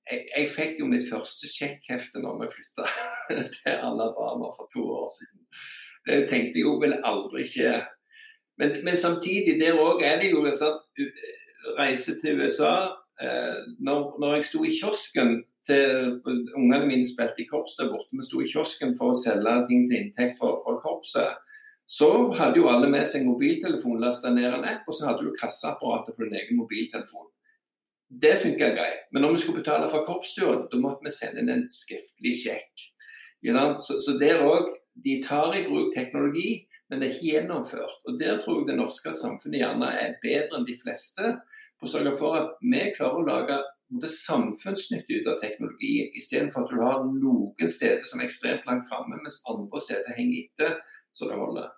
jeg, 0.10 0.24
jeg, 0.32 0.50
fikk 0.56 0.80
jo 0.82 0.90
mitt 0.92 1.06
første 1.08 1.48
sjekkhefte 1.52 2.24
når 2.24 2.42
vi 2.42 2.52
flytta 2.56 2.88
til 3.60 3.86
Alabama 3.90 4.52
for 4.56 4.72
to 4.74 4.88
år 5.02 5.08
siden. 5.12 5.44
Det 6.08 6.24
tenkte 6.32 6.60
jeg 6.60 6.68
jo 6.68 6.78
ville 6.82 7.00
aldri 7.08 7.46
skje. 7.48 7.78
Men, 8.60 8.76
men 8.88 9.00
samtidig, 9.00 9.56
der 9.62 9.80
òg 9.80 10.04
er 10.06 10.20
det 10.22 10.32
jo 10.32 10.44
sånn, 10.56 10.80
Reise 11.78 12.18
til 12.20 12.42
USA 12.44 12.74
når, 13.22 14.20
når, 14.20 14.36
jeg 14.36 14.46
sto 14.50 14.64
i 14.66 14.72
kiosken 14.74 15.36
til 15.68 16.20
Ungene 16.58 16.88
mine 16.88 17.08
spilte 17.08 17.44
i 17.44 17.48
korpset 17.48 17.92
borte. 17.92 18.12
Vi 18.12 18.26
sto 18.26 18.42
i 18.42 18.50
kiosken 18.50 18.96
for 18.98 19.14
å 19.14 19.18
selge 19.18 19.54
ting 19.70 19.86
til 19.88 20.00
inntekt 20.00 20.40
for, 20.40 20.60
for 20.66 20.82
korpset. 20.84 21.38
Så 21.88 22.10
hadde 22.40 22.60
jo 22.62 22.70
alle 22.72 22.90
med 22.90 23.06
seg 23.10 23.26
mobiltelefon, 23.28 24.02
lasta 24.02 24.32
ned 24.34 24.50
en 24.50 24.68
app, 24.68 24.88
og 24.88 24.96
så 24.98 25.10
hadde 25.10 25.28
du 25.28 25.36
kasseapparatet 25.38 26.16
på 26.16 26.26
din 26.26 26.38
egen 26.40 26.60
mobiltelefon. 26.60 27.30
Det 28.24 28.38
funka 28.42 28.70
greit. 28.76 29.08
Men 29.12 29.26
når 29.26 29.36
vi 29.36 29.42
skulle 29.44 29.62
betale 29.62 29.90
for 29.92 30.06
korpsturen, 30.08 30.68
da 30.72 30.80
måtte 30.80 31.06
vi 31.06 31.14
sende 31.14 31.42
inn 31.42 31.52
en 31.54 31.66
skriftlig 31.72 32.34
sjekk. 32.44 32.88
Så, 33.84 34.00
så 34.00 34.18
der 34.20 34.46
òg 34.46 34.72
De 34.94 35.16
tar 35.26 35.56
i 35.58 35.64
bruk 35.66 35.88
teknologi, 35.96 36.68
men 36.86 37.00
det 37.02 37.08
er 37.08 37.14
ikke 37.16 37.32
gjennomført. 37.32 37.96
Og 38.06 38.20
Der 38.20 38.44
tror 38.44 38.60
jeg 38.60 38.68
det 38.68 38.76
norske 38.78 39.10
samfunnet 39.10 39.64
gjerne 39.64 39.88
er 39.90 40.20
bedre 40.22 40.60
enn 40.60 40.68
de 40.68 40.76
fleste 40.78 41.32
og 41.84 41.92
sørge 41.92 42.16
for 42.18 42.40
at 42.40 42.58
vi 42.64 42.88
klarer 42.98 43.22
å 43.22 43.28
lage 43.28 43.60
samfunnsnytte 44.10 45.20
ut 45.20 45.30
av 45.30 45.40
teknologien, 45.42 46.10
istedenfor 46.18 46.66
at 46.66 46.74
du 46.74 46.82
har 46.82 47.06
noen 47.06 47.70
steder 47.70 48.02
som 48.10 48.22
er 48.22 48.30
ekstremt 48.30 48.66
langt 48.70 48.88
framme, 48.90 49.20
mens 49.22 49.44
andre 49.52 49.82
steder 49.84 50.18
henger 50.18 50.48
etter 50.48 50.78
så 51.14 51.30
det 51.30 51.38
holder. 51.38 51.70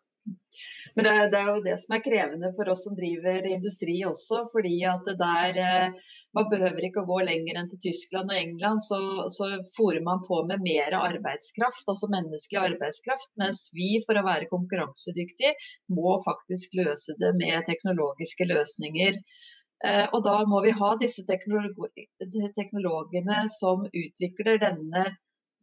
Men 0.96 1.04
det 1.04 1.12
er, 1.12 1.26
det 1.32 1.40
er, 1.40 1.48
jo 1.52 1.64
det 1.64 1.74
som 1.82 1.96
er 1.96 2.04
krevende 2.06 2.50
for 2.56 2.72
oss 2.72 2.86
som 2.86 2.94
driver 2.96 3.48
industri 3.50 3.98
også. 4.08 4.46
fordi 4.54 4.78
at 4.88 5.04
det 5.10 5.18
der, 5.20 5.58
eh, 5.64 6.14
Man 6.36 6.50
behøver 6.52 6.84
ikke 6.84 7.00
å 7.00 7.08
gå 7.08 7.18
lenger 7.24 7.56
enn 7.56 7.70
til 7.72 7.80
Tyskland 7.80 8.28
og 8.28 8.36
England, 8.36 8.82
så, 8.84 8.98
så 9.32 9.46
fòrer 9.78 10.02
man 10.04 10.20
på 10.28 10.42
med 10.50 10.66
mer 10.66 10.92
arbeidskraft, 10.98 11.86
altså 11.88 12.10
menneskelig 12.12 12.60
arbeidskraft. 12.60 13.30
Mens 13.40 13.62
vi 13.72 14.02
for 14.04 14.20
å 14.20 14.26
være 14.26 14.50
konkurransedyktige 14.52 15.54
må 15.96 16.18
faktisk 16.28 16.76
løse 16.76 17.16
det 17.22 17.32
med 17.40 17.64
teknologiske 17.70 18.50
løsninger. 18.52 19.22
Eh, 19.84 20.08
og 20.16 20.24
da 20.24 20.38
må 20.48 20.62
vi 20.64 20.72
ha 20.76 20.94
disse 21.02 21.26
teknologene 21.28 23.40
som 23.52 23.84
utvikler 23.90 24.62
denne 24.62 25.06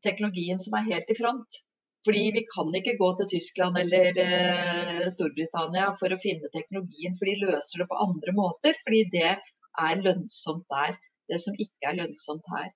teknologien 0.04 0.60
som 0.60 0.76
er 0.78 0.88
helt 0.90 1.12
i 1.12 1.18
front. 1.18 1.62
Fordi 2.02 2.22
vi 2.34 2.42
kan 2.50 2.74
ikke 2.74 2.98
gå 2.98 3.08
til 3.18 3.30
Tyskland 3.36 3.78
eller 3.78 4.18
eh, 4.18 5.08
Storbritannia 5.14 5.92
for 6.00 6.12
å 6.12 6.22
finne 6.22 6.50
teknologien, 6.52 7.16
for 7.18 7.30
de 7.30 7.44
løser 7.44 7.82
det 7.82 7.88
på 7.88 8.02
andre 8.04 8.32
måter. 8.36 8.72
Fordi 8.82 9.02
det 9.14 9.32
er 9.32 10.02
lønnsomt 10.02 10.66
der. 10.72 10.98
Det 11.30 11.38
som 11.40 11.54
ikke 11.56 11.88
er 11.88 12.00
lønnsomt 12.02 12.46
her. 12.52 12.68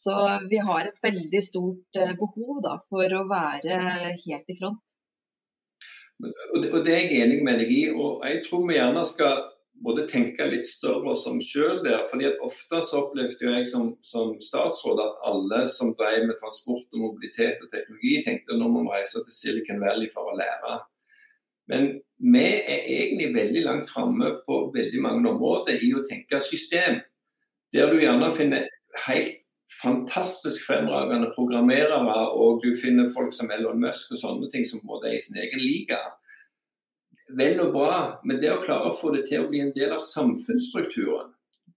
Så 0.00 0.14
vi 0.50 0.58
har 0.64 0.88
et 0.88 1.02
veldig 1.02 1.42
stort 1.46 1.96
eh, 1.96 2.16
behov 2.18 2.60
da, 2.66 2.74
for 2.90 3.16
å 3.16 3.28
være 3.30 3.74
helt 4.24 4.50
i 4.50 4.58
front. 4.58 4.84
Og 6.20 6.84
det 6.84 6.92
er 6.92 7.06
jeg 7.06 7.22
enig 7.22 7.40
med 7.46 7.62
deg 7.62 7.70
i. 7.72 7.82
Og 7.94 8.26
jeg 8.26 8.42
tror 8.48 8.66
vi 8.68 8.76
gjerne 8.76 9.06
skal 9.08 9.46
både 9.84 10.06
tenke 10.08 10.46
litt 10.50 10.68
større 10.68 11.14
som 11.16 11.40
sjøl 11.42 11.80
der. 11.84 12.02
fordi 12.10 12.28
at 12.28 12.42
Ofte 12.44 12.82
så 12.84 13.04
opplevde 13.04 13.52
jeg 13.54 13.68
som, 13.68 13.94
som, 14.04 14.34
statsråd 14.40 15.00
at 15.00 15.26
alle 15.30 15.64
som 15.72 15.94
drev 15.98 16.26
med 16.28 16.38
transport 16.40 16.86
og 16.92 17.04
mobilitet 17.06 17.62
og 17.64 17.70
teknologi, 17.72 18.20
tenkte 18.26 18.58
nå 18.58 18.68
må 18.68 18.84
vi 18.84 18.94
reise 18.98 19.24
til 19.24 19.36
Silicon 19.36 19.80
Valley 19.82 20.12
for 20.12 20.30
å 20.30 20.36
lære. 20.38 20.78
Men 21.70 21.90
vi 22.18 22.46
er 22.58 22.88
egentlig 22.98 23.30
veldig 23.34 23.64
langt 23.64 23.90
framme 23.90 24.34
på 24.46 24.62
veldig 24.74 25.02
mange 25.04 25.30
områder 25.30 25.80
i 25.86 25.92
å 25.94 26.04
tenke 26.06 26.42
system. 26.44 27.00
Der 27.72 27.92
du 27.92 28.00
gjerne 28.02 28.32
finner 28.34 28.66
helt 29.06 29.36
fantastisk 29.80 30.66
fremragende 30.66 31.30
programmerere, 31.32 32.24
og 32.34 32.58
du 32.64 32.74
finner 32.74 33.12
folk 33.14 33.30
som 33.32 33.52
Elon 33.54 33.78
Musk 33.80 34.10
og 34.12 34.18
sånne 34.18 34.50
ting 34.52 34.66
som 34.66 34.82
både 34.84 35.12
er 35.12 35.16
i 35.16 35.22
sin 35.22 35.38
egen 35.40 35.62
liga 35.62 36.00
vel 37.38 37.60
og 37.62 37.74
bra, 37.74 38.00
men 38.24 38.40
det 38.42 38.50
å 38.52 38.62
klare 38.64 38.90
å 38.90 38.96
få 38.96 39.12
det 39.14 39.26
til 39.28 39.44
å 39.44 39.50
bli 39.50 39.62
en 39.64 39.74
del 39.76 39.94
av 39.94 40.02
samfunnsstrukturen, 40.04 41.32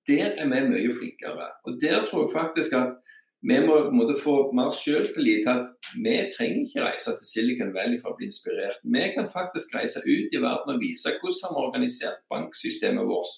der 0.08 0.36
er 0.40 0.50
vi 0.52 0.62
mye 0.68 0.92
flinkere. 0.92 1.48
Og 1.64 1.80
Der 1.82 2.06
tror 2.08 2.26
jeg 2.26 2.34
faktisk 2.34 2.74
at 2.76 3.00
vi 3.44 3.60
må, 3.60 3.78
må 3.92 4.08
få 4.16 4.36
mer 4.56 4.72
selvtillit 4.72 5.44
til 5.44 5.52
at 5.52 5.90
vi 6.00 6.16
trenger 6.32 6.62
ikke 6.64 6.84
reise 6.86 7.16
til 7.18 7.28
Silicon 7.28 7.74
Valley 7.76 8.00
for 8.02 8.14
å 8.14 8.18
bli 8.20 8.30
inspirert. 8.30 8.80
Vi 8.84 9.04
kan 9.16 9.28
faktisk 9.32 9.76
reise 9.76 10.00
ut 10.06 10.32
i 10.32 10.42
verden 10.44 10.76
og 10.76 10.84
vise 10.84 11.12
hvordan 11.20 11.52
vi 11.52 11.58
har 11.58 11.68
organisert 11.68 12.24
banksystemet 12.32 13.10
vårt. 13.10 13.34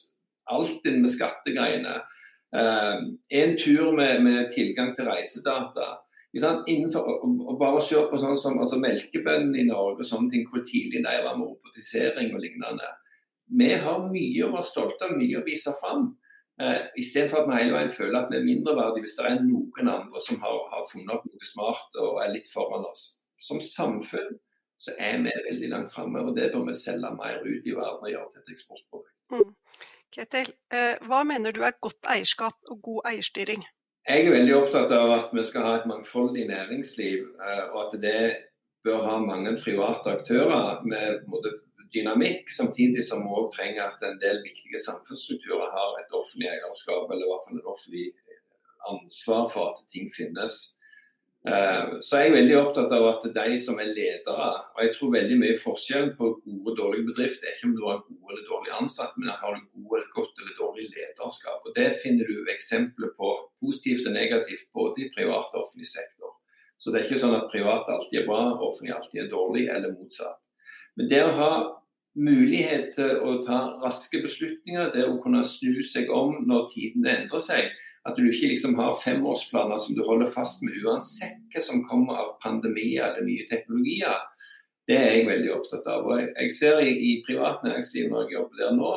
Alt 0.54 0.86
inn 0.86 1.02
med 1.02 1.14
skattegreiene. 1.14 1.96
Uh, 2.56 3.02
en 3.42 3.56
tur 3.58 3.96
med, 3.98 4.22
med, 4.24 4.52
tilgang 4.54 4.94
til 4.96 5.10
reisedata. 5.10 5.88
Innenfor, 6.36 7.06
og 7.24 7.56
bare 7.60 7.80
se 7.84 8.02
på 8.10 8.20
sånn 8.20 8.36
som 8.40 8.60
altså 8.60 8.80
Melkebøndene 8.84 9.62
i 9.62 9.68
Norge 9.70 10.04
og 10.04 10.08
sånne 10.10 10.34
ting, 10.34 10.44
hvor 10.50 10.66
tidlig 10.68 11.00
de 11.06 11.18
var 11.24 11.38
med 11.38 11.48
robotisering 11.48 12.34
og 12.36 12.44
lignende. 12.44 12.90
Vi 13.56 13.70
har 13.86 14.08
mye 14.10 14.44
å 14.44 14.52
være 14.52 14.68
stolte 14.68 15.08
av, 15.08 15.16
mye 15.16 15.40
å 15.40 15.46
vise 15.46 15.72
fram. 15.80 16.10
Eh, 16.60 16.82
Istedenfor 17.00 17.44
at 17.44 17.50
vi 17.50 17.60
hele 17.60 17.76
veien 17.76 17.94
føler 17.94 18.18
at 18.20 18.32
vi 18.32 18.40
er 18.40 18.48
mindreverdige 18.48 19.06
hvis 19.06 19.18
det 19.20 19.28
er 19.30 19.42
noen 19.44 19.92
andre 19.92 20.24
som 20.24 20.40
har, 20.44 20.60
har 20.72 20.86
funnet 20.90 21.14
opp 21.16 21.26
noe 21.28 21.48
smart 21.48 22.00
og 22.04 22.20
er 22.24 22.34
litt 22.34 22.52
foran 22.52 22.88
oss. 22.90 23.06
Som 23.40 23.62
samfunn 23.64 24.38
så 24.80 24.96
er 25.00 25.22
vi 25.24 25.34
veldig 25.50 25.72
langt 25.72 25.94
framme, 25.94 26.24
og 26.24 26.36
det 26.36 26.50
bør 26.54 26.68
vi 26.68 26.76
selge 26.80 27.12
mer 27.16 27.40
ut 27.44 27.68
i 27.68 27.76
verden 27.76 28.04
og 28.04 28.12
gjøre 28.12 28.32
til 28.32 28.44
et 28.44 28.52
eksportprodukt. 28.56 29.14
Mm. 29.32 29.56
Ketil, 30.16 30.52
eh, 30.72 30.96
hva 31.08 31.24
mener 31.28 31.56
du 31.56 31.64
er 31.68 31.80
godt 31.84 32.08
eierskap 32.12 32.72
og 32.72 32.82
god 32.84 33.10
eierstyring? 33.12 33.64
Jeg 34.06 34.28
er 34.28 34.36
veldig 34.36 34.54
opptatt 34.54 34.92
av 34.94 35.12
at 35.16 35.32
vi 35.34 35.44
skal 35.50 35.64
ha 35.66 35.70
et 35.80 35.86
mangfoldig 35.90 36.44
næringsliv, 36.46 37.24
uh, 37.42 37.64
og 37.74 37.80
at 37.88 37.96
det 38.04 38.20
bør 38.86 39.00
ha 39.02 39.16
mange 39.18 39.56
private 39.58 40.12
aktører 40.20 40.84
med 40.86 41.24
dynamikk, 41.96 42.52
samtidig 42.54 43.02
som 43.08 43.24
vi 43.26 43.34
òg 43.34 43.50
trenger 43.56 43.88
at 43.88 44.06
en 44.06 44.20
del 44.22 44.44
viktige 44.46 44.82
samfunnsstrukturer 44.84 45.74
har 45.74 45.98
et 46.04 46.14
offentlig 46.14 46.52
eierskap, 46.52 47.10
eller 47.10 47.26
i 47.26 47.32
hvert 47.32 47.48
fall 47.48 47.58
et 47.58 47.72
offentlig 47.74 48.06
ansvar 48.92 49.50
for 49.50 49.74
at 49.74 49.82
ting 49.90 50.12
finnes. 50.14 50.75
Eh, 51.46 51.90
så 52.02 52.20
jeg 52.20 52.32
er 52.32 52.36
veldig 52.40 52.56
opptatt 52.58 52.94
av 52.98 53.04
at 53.12 53.26
de 53.36 53.58
som 53.62 53.78
er 53.78 53.92
ledere, 53.94 54.48
og 54.74 54.80
jeg 54.82 54.94
tror 54.96 55.12
veldig 55.14 55.36
mye 55.44 55.58
forskjell 55.62 56.08
på 56.18 56.30
gode 56.40 56.72
og 56.72 56.80
dårlige 56.80 57.10
bedrifter 57.12 57.46
er 57.46 57.54
ikke 57.54 57.70
om 57.70 57.76
du 57.78 57.84
har 57.86 58.00
gode 58.02 58.32
eller 58.34 58.48
dårlige 58.48 58.80
ansatte, 58.82 59.22
men 59.22 59.30
har 59.30 59.54
du 59.54 59.68
gode 59.78 60.00
eller 60.00 60.10
godt 60.16 60.42
eller 60.42 60.56
dårlig 60.58 60.88
lederskap. 60.96 61.62
Og 61.62 61.76
Det 61.78 61.92
finner 62.02 62.26
du 62.26 62.50
eksempler 62.56 63.14
på 63.20 63.30
positivt 63.62 64.10
og 64.10 64.18
negativt 64.18 64.66
både 64.74 65.06
i 65.06 65.12
privat 65.14 65.54
og 65.54 65.62
offentlig 65.62 65.92
sektor. 65.92 66.34
Så 66.82 66.92
det 66.92 67.00
er 67.00 67.08
ikke 67.08 67.22
sånn 67.22 67.38
at 67.38 67.52
privat 67.54 67.94
alltid 67.94 68.24
er 68.24 68.28
bra, 68.28 68.42
offentlig 68.58 68.96
alltid 68.98 69.22
er 69.22 69.32
dårlig, 69.32 69.68
eller 69.70 69.94
motsatt. 69.94 70.42
Men 70.98 71.10
det 71.12 71.24
å 71.28 71.36
ha 71.38 71.52
mulighet 72.16 72.94
til 72.96 73.22
å 73.22 73.38
ta 73.46 73.60
raske 73.84 74.22
beslutninger, 74.24 74.92
det 74.96 75.06
å 75.06 75.20
kunne 75.22 75.44
snu 75.46 75.84
seg 75.84 76.10
om 76.10 76.40
når 76.48 76.70
tidene 76.74 77.20
endrer 77.20 77.44
seg. 77.44 77.70
At 78.06 78.20
du 78.20 78.26
ikke 78.28 78.52
liksom 78.52 78.76
har 78.78 78.94
femårsplaner 79.02 79.80
som 79.82 79.98
du 79.98 80.04
holder 80.06 80.30
fast 80.30 80.62
med 80.66 80.78
uansett 80.84 81.42
hva 81.54 81.64
som 81.64 81.84
kommer 81.90 82.22
av 82.22 82.36
pandemier 82.44 83.08
eller 83.08 83.26
nye 83.26 83.48
teknologier. 83.50 84.20
Det 84.86 84.98
er 85.00 85.12
jeg 85.16 85.28
veldig 85.30 85.52
opptatt 85.56 85.88
av. 85.90 86.06
Og 86.06 86.22
jeg 86.22 86.54
ser 86.54 86.84
i, 86.86 86.94
i 86.94 87.12
privat 87.26 87.66
næringsliv 87.66 88.12
når 88.12 88.28
jeg 88.28 88.38
jobber 88.38 88.62
der 88.62 88.76
nå, 88.78 88.92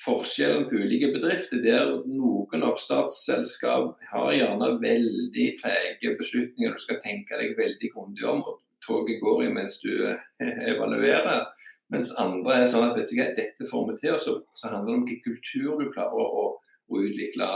forskjellen 0.00 0.64
på 0.70 0.80
ulike 0.80 1.10
bedrifter 1.12 1.60
der 1.64 1.90
noen 2.08 2.64
oppstartsselskap 2.64 4.00
har 4.12 4.32
gjerne 4.32 4.70
veldig 4.80 5.46
trege 5.60 6.14
beslutninger 6.18 6.72
du 6.72 6.80
skal 6.80 7.00
tenke 7.04 7.36
deg 7.40 7.56
veldig 7.58 7.90
grundig 7.94 8.26
om. 8.28 8.40
og 8.40 8.60
Toget 8.86 9.20
går 9.20 9.44
i 9.44 9.50
mens 9.52 9.76
du 9.82 9.92
evaluerer. 10.40 11.50
Mens 11.92 12.14
andre 12.22 12.60
er 12.60 12.70
sånn 12.70 12.86
at 12.86 12.96
vet 12.96 13.10
du 13.10 13.18
hva, 13.18 13.28
dette 13.36 13.66
får 13.68 13.86
vi 13.90 13.98
til. 14.00 14.14
Og 14.14 14.22
så, 14.22 14.36
så 14.56 14.70
handler 14.72 14.94
det 14.94 14.96
om 14.96 15.06
hvilken 15.08 15.34
kultur 15.34 15.82
du 15.82 15.90
klarer 15.92 16.16
å, 16.16 16.26
å, 16.42 16.46
å 16.88 17.02
utvikle. 17.02 17.50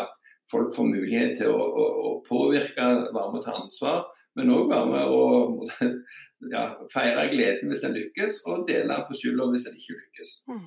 Folk 0.50 0.74
får 0.76 0.90
mulighet 0.90 1.38
til 1.40 1.52
å, 1.52 1.60
å, 1.60 1.86
å 2.08 2.10
påvirke, 2.26 2.84
være 3.14 3.30
med 3.32 3.40
og 3.40 3.46
ta 3.46 3.56
ansvar. 3.62 4.04
Men 4.34 4.50
òg 4.50 4.70
være 4.70 4.90
med 4.90 5.12
å 5.14 5.20
ja, 6.54 6.64
feire 6.92 7.28
gleden 7.30 7.70
hvis 7.70 7.84
en 7.86 7.94
lykkes, 7.94 8.40
og 8.50 8.66
dele 8.68 8.98
på 9.08 9.18
skylda 9.18 9.46
hvis 9.52 9.68
en 9.70 9.78
ikke 9.78 9.98
lykkes. 9.98 10.32
Mm. 10.50 10.64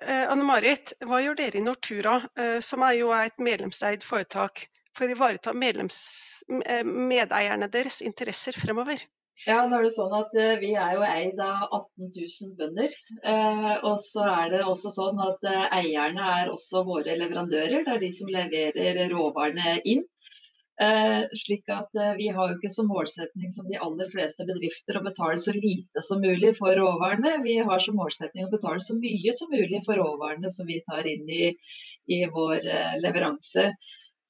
Eh, 0.00 0.26
Anne 0.32 0.46
Marit, 0.48 0.94
hva 1.04 1.20
gjør 1.20 1.36
dere 1.36 1.60
i 1.60 1.64
Nortura, 1.64 2.16
eh, 2.40 2.58
som 2.64 2.84
er 2.86 2.96
jo 2.96 3.12
et 3.12 3.36
medlemseid 3.42 4.06
foretak, 4.06 4.64
for 4.96 5.06
å 5.06 5.14
ivareta 5.14 5.52
eh, 5.52 6.84
medeierne 6.84 7.68
deres 7.68 8.00
interesser 8.02 8.56
fremover? 8.56 9.04
Ja, 9.48 9.62
nå 9.64 9.78
er 9.78 9.86
det 9.86 9.92
sånn 9.94 10.12
at 10.12 10.34
uh, 10.36 10.58
Vi 10.60 10.74
er 10.76 10.94
jo 10.98 11.04
eid 11.06 11.38
av 11.40 11.70
18 11.72 12.10
000 12.12 12.54
bønder. 12.58 12.94
Uh, 13.24 13.76
og 13.88 13.96
så 14.04 14.26
er 14.28 14.54
det 14.54 14.62
også 14.68 14.92
sånn 14.92 15.20
at 15.24 15.46
uh, 15.48 15.66
eierne 15.78 16.26
er 16.40 16.50
også 16.52 16.82
våre 16.88 17.16
leverandører. 17.16 17.86
Det 17.86 17.94
er 17.94 18.02
de 18.02 18.10
som 18.16 18.32
leverer 18.34 19.06
råvarene 19.12 19.78
inn. 19.84 20.08
slik 21.36 21.68
at 21.68 21.98
Vi 22.16 22.28
har 22.32 22.48
jo 22.48 22.54
ikke 22.56 22.70
som 22.72 22.86
målsetning 22.88 23.50
som 23.52 23.66
de 23.68 23.76
aller 23.84 24.08
fleste 24.08 24.46
bedrifter 24.48 24.96
å 24.96 25.02
betale 25.04 25.36
så 25.36 25.52
lite 25.52 26.00
som 26.06 26.22
mulig 26.24 26.54
for 26.56 26.72
råvarene. 26.72 27.34
Vi 27.44 27.58
har 27.68 27.82
som 27.84 27.98
målsetning 28.00 28.46
å 28.46 28.52
betale 28.54 28.80
så 28.80 28.96
mye 28.96 29.34
som 29.36 29.52
mulig 29.52 29.82
for 29.84 30.00
råvarene 30.00 30.52
som 30.54 30.70
vi 30.70 30.78
tar 30.88 31.04
inn 31.04 31.28
i, 31.28 31.50
i 32.16 32.22
vår 32.32 32.64
leveranse. 33.04 33.66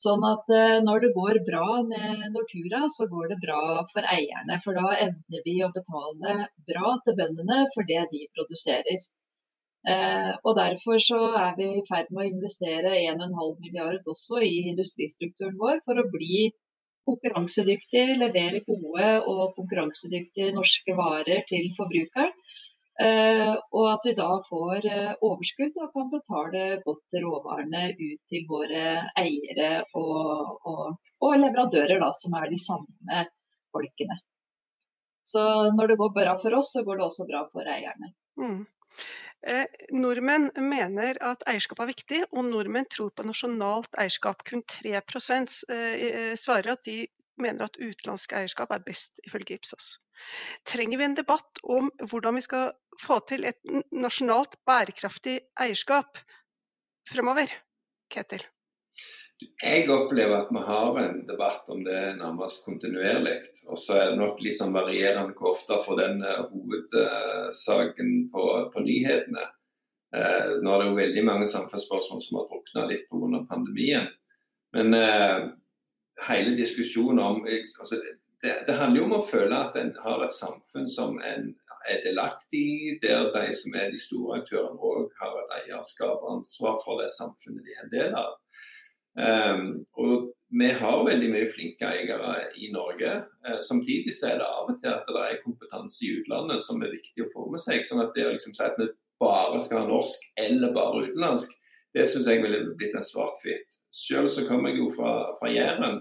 Sånn 0.00 0.22
at 0.24 0.52
eh, 0.56 0.78
når 0.84 1.02
det 1.04 1.12
går 1.16 1.38
bra 1.46 1.64
med 1.84 2.26
Nortura, 2.34 2.86
så 2.94 3.06
går 3.10 3.32
det 3.32 3.40
bra 3.42 3.62
for 3.92 4.06
eierne. 4.14 4.56
For 4.64 4.78
da 4.78 4.94
evner 5.06 5.42
vi 5.44 5.56
å 5.66 5.72
betale 5.74 6.36
bra 6.70 6.92
til 7.04 7.18
bøndene 7.18 7.58
for 7.74 7.88
det 7.90 8.06
de 8.12 8.22
produserer. 8.36 9.04
Eh, 9.92 10.32
og 10.44 10.56
Derfor 10.56 11.00
så 11.04 11.20
er 11.42 11.52
vi 11.58 11.68
i 11.76 11.84
ferd 11.90 12.08
med 12.12 12.24
å 12.24 12.30
investere 12.30 12.96
1,5 13.02 13.60
milliard 13.64 14.08
også 14.14 14.40
i 14.44 14.56
industristrukturen 14.72 15.60
vår 15.60 15.84
for 15.84 16.00
å 16.00 16.08
bli 16.16 16.48
konkurransedyktig, 17.08 18.06
levere 18.20 18.60
gode 18.66 19.12
og 19.28 19.54
konkurransedyktige 19.56 20.52
norske 20.56 20.96
varer 20.96 21.44
til 21.48 21.70
forbrukeren. 21.76 22.32
Uh, 23.00 23.54
og 23.72 23.86
at 23.94 24.04
vi 24.04 24.12
da 24.18 24.28
får 24.44 24.84
uh, 24.84 25.12
overskudd 25.24 25.78
og 25.80 25.94
kan 25.94 26.10
betale 26.12 26.64
godt 26.84 27.16
råvarene 27.22 27.84
ut 27.96 28.20
til 28.28 28.42
våre 28.50 28.82
eiere 29.16 29.70
og, 29.96 30.58
og, 30.68 30.98
og, 31.22 31.30
leverandører, 31.40 31.96
da, 32.02 32.10
som 32.18 32.36
er 32.36 32.50
de 32.52 32.58
samme 32.60 33.22
folkene. 33.72 34.18
Så 35.24 35.42
når 35.78 35.92
det 35.92 36.00
går 36.02 36.12
bra 36.18 36.36
for 36.42 36.58
oss, 36.58 36.74
så 36.74 36.84
går 36.84 37.00
det 37.00 37.06
også 37.06 37.28
bra 37.30 37.46
for 37.54 37.72
eierne. 37.72 38.12
Mm. 38.40 38.60
Eh, 39.48 39.64
nordmenn 39.96 40.50
mener 40.60 41.16
at 41.24 41.44
eierskap 41.48 41.80
er 41.80 41.88
viktig, 41.94 42.20
og 42.34 42.44
nordmenn 42.50 42.88
tror 42.92 43.12
på 43.16 43.24
nasjonalt 43.24 43.94
eierskap. 43.96 44.44
Kun 44.44 44.62
3 44.68 44.98
eh, 45.00 46.34
svarer 46.36 46.74
at 46.74 46.84
de 46.84 47.06
mener 47.44 47.66
at 47.66 47.80
utenlandsk 47.80 48.34
eierskap 48.38 48.72
er 48.74 48.84
best, 48.86 49.20
ifølge 49.26 49.58
Ipsos. 49.58 49.96
Trenger 50.68 51.00
vi 51.00 51.08
en 51.08 51.18
debatt 51.18 51.60
om 51.64 51.90
hvordan 52.10 52.36
vi 52.38 52.44
skal 52.44 52.70
få 53.00 53.20
til 53.28 53.46
et 53.48 53.60
nasjonalt 53.92 54.58
bærekraftig 54.68 55.38
eierskap 55.60 56.20
fremover? 57.10 57.52
Ketil? 58.10 58.44
Jeg 59.40 59.86
opplever 59.88 60.36
at 60.36 60.50
vi 60.52 60.62
har 60.66 60.98
en 61.00 61.22
debatt 61.28 61.68
om 61.72 61.80
det 61.84 62.00
nærmest 62.18 62.66
kontinuerlig. 62.66 63.38
Og 63.72 63.78
så 63.80 63.96
er 63.96 64.10
det 64.10 64.18
nok 64.20 64.42
sånn 64.52 64.74
varierende 64.74 65.32
hvor 65.38 65.54
ofte 65.54 65.78
får 65.80 66.00
den 66.02 66.20
uh, 66.24 66.42
hovedsaken 66.50 68.12
på, 68.32 68.44
på, 68.74 68.84
nyhetene. 68.84 69.46
Eh, 70.10 70.56
nå 70.60 70.72
er 70.74 70.82
det 70.82 70.86
jo 70.88 70.98
veldig 70.98 71.22
mange 71.22 71.46
samfunnsspørsmål 71.46 72.20
som 72.24 72.40
har 72.40 72.48
drukna 72.50 72.86
litt 72.90 73.04
pga. 73.08 73.42
pandemien. 73.48 74.08
Men 74.76 74.96
uh, 74.98 75.48
hele 76.28 76.56
diskusjonen 76.56 77.22
om 77.24 77.42
altså, 77.46 78.00
det, 78.42 78.54
det, 78.66 78.76
handler 78.76 79.00
jo 79.00 79.06
om 79.08 79.16
å 79.18 79.26
føle 79.26 79.56
at 79.56 79.76
en 79.80 79.92
har 80.04 80.24
et 80.24 80.34
samfunn 80.34 80.88
som 80.88 81.20
en 81.24 81.52
er 81.88 82.02
delaktig 82.04 82.60
i, 82.60 82.98
der 83.02 83.30
de 83.32 83.54
som 83.56 83.74
er 83.78 83.92
de 83.92 84.00
store 84.00 84.42
aktørene 84.42 84.90
òg 84.90 85.14
har 85.20 85.38
et 85.40 85.54
eierskap 85.60 86.20
og 86.20 86.36
ansvar 86.38 86.76
for 86.84 87.00
det 87.00 87.08
samfunnet 87.14 87.64
de 87.64 87.76
er 87.76 87.86
en 87.86 87.94
del 87.94 88.18
av. 88.20 88.36
Um, 89.20 89.64
og 89.98 90.28
vi 90.60 90.68
har 90.80 91.04
veldig 91.06 91.30
mye 91.32 91.48
flinke 91.50 91.88
eiere 91.88 92.34
i 92.60 92.70
Norge. 92.72 93.14
Uh, 93.46 93.58
samtidig 93.64 94.14
så 94.16 94.30
er 94.30 94.42
det 94.42 94.48
av 94.48 94.70
og 94.70 94.78
til 94.82 94.92
at 94.92 95.08
det 95.08 95.24
er 95.24 95.40
kompetanse 95.42 96.04
i 96.06 96.12
utlandet 96.20 96.62
som 96.62 96.84
er 96.84 96.94
viktig 96.94 97.26
å 97.26 97.32
få 97.32 97.48
med 97.50 97.64
seg. 97.64 97.82
sånn 97.86 98.04
at 98.04 98.14
det 98.16 98.28
å 98.28 98.34
liksom 98.36 98.54
si 98.56 98.64
at 98.66 98.78
vi 98.78 98.90
bare 99.20 99.60
skal 99.60 99.82
ha 99.82 99.88
norsk 99.88 100.30
eller 100.40 100.76
bare 100.76 101.04
utenlandsk, 101.08 101.56
det 101.94 102.06
syns 102.08 102.28
jeg 102.30 102.42
ville 102.44 102.62
blitt 102.78 102.94
en 102.94 103.04
svart-hvitt. 103.04 103.80
Selv 103.90 104.30
så 104.30 104.46
kommer 104.46 104.70
jeg 104.70 104.84
jo 104.84 104.90
fra, 104.94 105.34
fra 105.40 105.50
Jæren. 105.50 106.00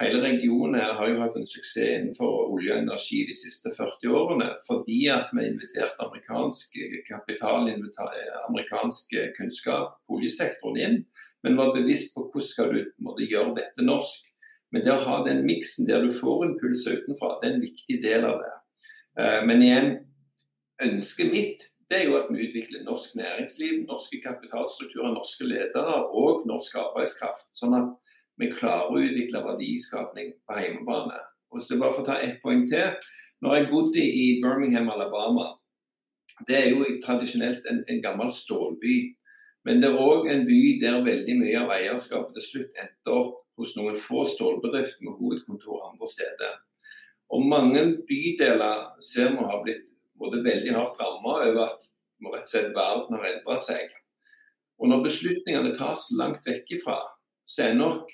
Hele 0.00 0.22
regionen 0.22 0.80
her 0.80 0.94
har 0.96 1.10
jo 1.10 1.18
hatt 1.20 1.34
en 1.36 1.48
suksess 1.48 1.90
innenfor 1.92 2.46
olje 2.54 2.72
og 2.72 2.82
energi 2.86 3.18
de 3.28 3.34
siste 3.36 3.72
40 3.74 4.14
årene. 4.16 4.46
Fordi 4.64 5.00
at 5.12 5.32
vi 5.36 5.44
inviterte 5.50 6.06
amerikansk 6.06 6.78
kapital, 7.08 7.68
amerikansk 8.48 9.12
kunnskap 9.36 9.98
på 10.06 10.16
oljesektoren 10.16 10.80
inn. 10.80 11.02
Men 11.44 11.58
var 11.60 11.74
bevisst 11.76 12.14
på 12.14 12.26
hvordan 12.30 12.48
skal 12.48 12.72
du 12.72 12.80
måtte 13.04 13.28
gjøre 13.28 13.56
dette 13.60 13.84
norsk. 13.84 14.30
Men 14.72 14.86
det 14.86 14.94
å 14.94 15.04
ha 15.04 15.18
den 15.26 15.44
miksen 15.44 15.88
der 15.88 16.04
du 16.06 16.12
får 16.14 16.46
impulser 16.46 17.00
utenfra, 17.02 17.36
det 17.40 17.48
er 17.48 17.54
en 17.56 17.64
viktig 17.64 18.00
del 18.04 18.24
av 18.28 18.40
det. 18.40 18.54
Eh, 19.20 19.40
men 19.48 19.64
igjen, 19.66 19.92
ønsket 20.86 21.32
mitt 21.34 21.66
det 21.90 21.98
er 21.98 22.04
jo 22.06 22.20
at 22.20 22.28
vi 22.30 22.44
utvikler 22.46 22.84
norsk 22.86 23.16
næringsliv, 23.18 23.80
norske 23.88 24.20
kapitalstrukturer, 24.22 25.10
norske 25.10 25.42
ledere 25.42 25.96
og 26.14 26.44
norsk 26.46 26.76
arbeidskraft. 26.78 27.48
Sånn 27.58 27.74
at 27.74 28.09
vi 28.40 28.50
klarer 28.52 28.90
å 28.90 29.00
utvikle 29.04 29.42
verdiskapning 29.44 30.32
på 30.48 30.58
hjemmebane. 30.60 31.18
Og 31.50 31.60
jeg 31.64 31.80
bare 31.80 31.96
får 31.96 32.06
ta 32.06 32.18
ett 32.24 32.38
poeng 32.44 32.66
til. 32.70 32.94
Når 33.44 33.56
jeg 33.56 33.70
bodde 33.70 34.04
i 34.04 34.26
Birmingham, 34.42 34.88
Alabama, 34.92 35.50
det 36.48 36.56
er 36.56 36.68
jo 36.70 36.86
tradisjonelt 37.04 37.66
en, 37.68 37.82
en 37.88 38.02
gammel 38.04 38.32
stålby. 38.32 38.96
Men 39.68 39.82
det 39.82 39.90
er 39.90 40.00
òg 40.00 40.30
en 40.32 40.46
by 40.48 40.60
der 40.80 41.04
veldig 41.04 41.36
mye 41.42 41.60
av 41.60 41.74
eierskapet 41.76 42.38
til 42.38 42.46
slutt 42.46 42.80
endte 42.80 43.12
opp 43.12 43.36
hos 43.60 43.74
noen 43.76 43.98
få 43.98 44.24
stålbedrifter 44.28 45.04
med 45.04 45.18
hovedkontor 45.20 45.90
andre 45.90 46.08
steder. 46.08 46.54
Og 47.30 47.44
mange 47.46 47.82
bydeler 48.08 48.86
ser 49.04 49.34
vi 49.36 49.48
har 49.50 49.60
blitt 49.64 49.84
både 50.20 50.40
veldig 50.44 50.72
hardt 50.76 51.00
rammet 51.00 51.44
over 51.50 51.66
at 51.66 51.84
rett 52.30 52.46
og 52.46 52.52
slett 52.52 52.72
verden 52.76 53.16
har 53.16 53.28
endret 53.34 53.64
seg. 53.64 53.92
Og 54.80 54.88
når 54.88 55.04
beslutningene 55.04 55.76
tas 55.76 56.08
langt 56.16 56.46
vekk 56.48 56.74
ifra, 56.78 56.96
så 57.44 57.68
er 57.68 57.76
nok 57.76 58.08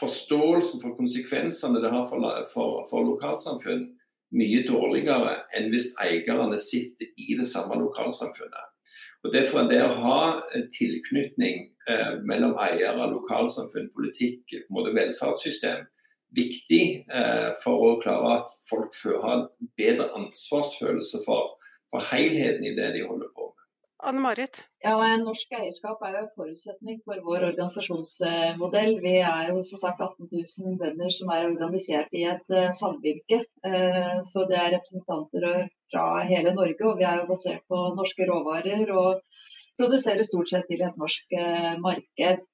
forståelsen 0.00 0.82
for 0.82 0.96
konsekvensene 0.98 1.80
det 1.82 1.92
har 1.92 2.06
for, 2.10 2.26
for, 2.52 2.82
for 2.90 3.06
lokalsamfunn, 3.06 3.86
mye 4.36 4.62
dårligere 4.66 5.36
enn 5.54 5.68
hvis 5.70 5.92
eierne 6.02 6.58
sitter 6.58 7.12
i 7.14 7.36
det 7.38 7.46
samme 7.48 7.78
lokalsamfunnet. 7.78 8.72
Og 9.24 9.32
Derfor 9.34 9.62
er 9.62 9.70
det 9.70 9.82
å 9.82 9.94
ha 10.02 10.18
tilknytning 10.74 11.62
eh, 11.90 12.12
mellom 12.26 12.54
eiere, 12.62 13.08
lokalsamfunn, 13.10 13.88
politikk, 13.94 14.54
måte 14.70 14.92
velferdssystem, 14.94 15.86
viktig 16.36 16.82
eh, 17.06 17.50
for 17.62 17.86
å 17.88 17.96
klare 18.02 18.36
at 18.40 18.54
folk 18.68 18.94
har 19.22 19.34
en 19.38 19.70
bedre 19.78 20.10
ansvarsfølelse 20.18 21.22
for, 21.24 21.56
for 21.90 22.06
helheten 22.12 22.66
i 22.66 22.74
det 22.76 22.92
de 22.98 23.06
holder 23.06 23.32
på. 23.34 23.45
Anne 23.98 24.20
Marit? 24.20 24.58
Ja, 24.84 24.96
Norsk 25.22 25.52
eierskap 25.56 26.02
er 26.04 26.12
jo 26.14 26.22
en 26.22 26.32
forutsetning 26.36 26.98
for 27.08 27.20
vår 27.24 27.46
organisasjonsmodell. 27.48 28.98
Vi 29.00 29.12
er 29.24 29.50
jo 29.50 29.62
som 29.64 29.80
sagt 29.80 30.02
18 30.04 30.28
000 30.32 30.74
bønder 30.82 31.12
som 31.14 31.30
er 31.32 31.46
organisert 31.48 32.12
i 32.12 32.26
et 32.28 32.52
uh, 32.52 32.74
samvirke. 32.76 33.40
Uh, 33.64 34.18
så 34.30 34.44
det 34.50 34.58
er 34.60 34.74
representanter 34.76 35.46
fra 35.92 36.04
hele 36.28 36.52
Norge, 36.58 36.82
og 36.84 37.00
vi 37.00 37.06
er 37.08 37.22
jo 37.22 37.30
basert 37.30 37.64
på 37.72 37.80
norske 37.96 38.28
råvarer. 38.28 38.92
Og 38.92 39.22
produserer 39.80 40.28
stort 40.28 40.52
sett 40.52 40.68
til 40.68 40.84
et 40.84 41.00
norsk 41.00 41.38
uh, 41.40 41.72
marked. 41.84 42.44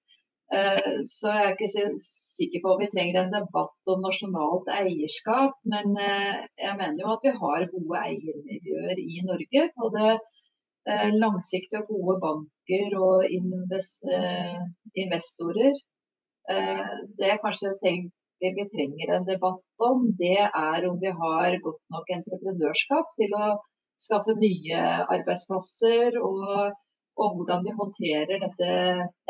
Så 1.08 1.30
jeg 1.32 1.44
er 1.48 1.54
ikke 1.54 1.94
sikker 1.96 2.60
på 2.60 2.72
om 2.74 2.80
vi 2.82 2.88
trenger 2.92 3.22
en 3.22 3.30
debatt 3.32 3.88
om 3.88 4.02
nasjonalt 4.04 4.66
eierskap, 4.68 5.54
men 5.64 5.94
jeg 5.96 6.74
mener 6.76 7.00
jo 7.00 7.14
at 7.14 7.24
vi 7.24 7.32
har 7.38 7.64
gode 7.70 8.02
eiermiljøer 8.02 9.00
i 9.00 9.22
Norge. 9.24 9.62
og 9.80 9.96
Eh, 10.02 10.18
langsiktige 10.86 11.82
og 11.82 11.88
gode 11.88 12.20
banker 12.22 12.96
og 12.98 13.24
eh, 13.24 14.62
investorer. 15.04 15.74
Eh, 16.50 16.92
det 17.18 17.28
jeg 17.28 17.42
kanskje 17.44 17.76
tenker 17.84 18.56
vi 18.56 18.64
trenger 18.72 19.14
en 19.14 19.26
debatt 19.26 19.62
om, 19.78 20.08
det 20.18 20.40
er 20.42 20.88
om 20.88 20.96
vi 20.98 21.10
har 21.14 21.58
godt 21.62 21.82
nok 21.94 22.08
entreprenørskap 22.10 23.12
til 23.20 23.36
å 23.38 23.52
skaffe 24.02 24.34
nye 24.34 24.80
arbeidsplasser. 25.14 26.18
Og, 26.18 26.72
og 27.22 27.36
hvordan 27.36 27.62
vi 27.62 27.76
håndterer 27.78 28.42
dette 28.42 28.72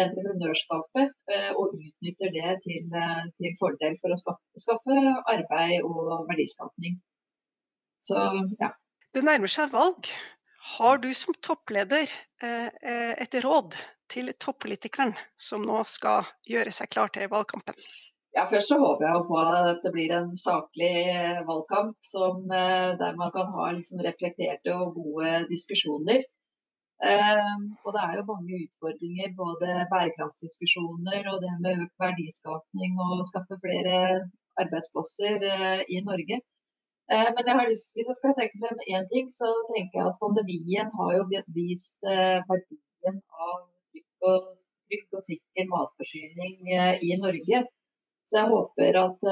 entreprenørskapet 0.01 1.13
og 1.59 1.75
utnytter 1.77 2.33
det 2.33 2.57
til, 2.65 2.89
til 3.37 3.57
fordel 3.61 3.99
for 4.01 4.17
å 4.17 4.21
skaffe, 4.23 4.65
skaffe 4.65 5.01
arbeid 5.35 5.85
og 5.85 6.25
verdiskapning. 6.31 6.97
Så 8.01 8.17
ja. 8.63 8.73
Det 9.13 9.27
nærmer 9.29 9.53
seg 9.53 9.75
valg. 9.77 10.09
Har 10.63 10.99
du 10.99 11.15
som 11.15 11.35
toppleder 11.35 12.07
eh, 12.43 12.67
eh, 12.67 13.15
et 13.23 13.35
råd 13.45 13.75
til 14.13 14.31
toppolitikeren 14.39 15.11
som 15.35 15.65
nå 15.67 15.81
skal 15.91 16.29
gjøre 16.47 16.71
seg 16.75 16.91
klar 16.93 17.11
til 17.11 17.27
valgkampen? 17.33 17.75
Ja, 18.37 18.45
Først 18.49 18.71
så 18.71 18.79
håper 18.81 19.09
jeg 19.09 19.25
på 19.29 19.41
at 19.43 19.83
det 19.83 19.93
blir 19.97 20.15
en 20.15 20.31
saklig 20.39 20.93
eh, 21.11 21.41
valgkamp 21.49 21.99
som, 22.07 22.47
der 22.47 23.19
man 23.19 23.35
kan 23.35 23.51
ha 23.57 23.73
liksom 23.75 24.05
reflekterte 24.07 24.77
og 24.77 24.95
gode 25.01 25.33
diskusjoner. 25.51 26.23
og 27.83 27.91
Det 27.97 28.05
er 28.07 28.15
jo 28.21 28.25
mange 28.31 28.63
utfordringer, 28.63 29.35
både 29.43 29.83
bærekraftsdiskusjoner 29.91 31.27
og 31.33 31.43
det 31.43 31.53
med 31.67 31.83
økt 31.89 32.07
verdiskapning 32.07 32.95
og 33.03 33.27
skaffe 33.33 33.59
flere 33.67 33.99
arbeidsplasser 34.63 35.43
i 35.91 36.05
Norge. 36.07 36.39
Eh, 37.13 37.29
men 37.35 37.45
jeg 37.49 37.57
har 37.59 37.69
lyst, 37.69 37.91
hvis 37.95 38.09
jeg 38.09 38.19
skal 38.19 38.35
tenke 38.39 38.61
frem 38.63 38.79
én 38.95 39.07
ting, 39.13 39.29
så 39.41 39.49
tenker 39.69 39.99
jeg 39.99 40.09
at 40.11 40.21
pandemien 40.23 40.93
har 40.99 41.11
jo 41.19 41.25
vist 41.59 41.99
eh, 42.09 42.39
verdien 42.49 43.19
av 43.47 43.59
trygg 43.93 44.29
og, 44.31 44.47
trygg 44.89 45.19
og 45.19 45.25
sikker 45.27 45.69
matforsyning 45.75 46.55
eh, 46.79 47.05
i 47.09 47.19
Norge. 47.25 47.63
Så 48.31 48.39
jeg 48.39 48.49
håper 48.49 48.97
at, 48.97 49.27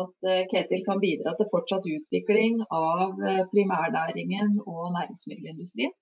at, 0.00 0.14
Ketil 0.50 0.80
kan 0.88 0.98
bidra 1.04 1.36
til 1.38 1.46
fortsatt 1.52 1.84
utvikling 1.86 2.56
av 2.74 3.20
primærnæringen 3.52 4.56
og 4.64 4.88
næringsmiddelindustrien. 4.96 5.92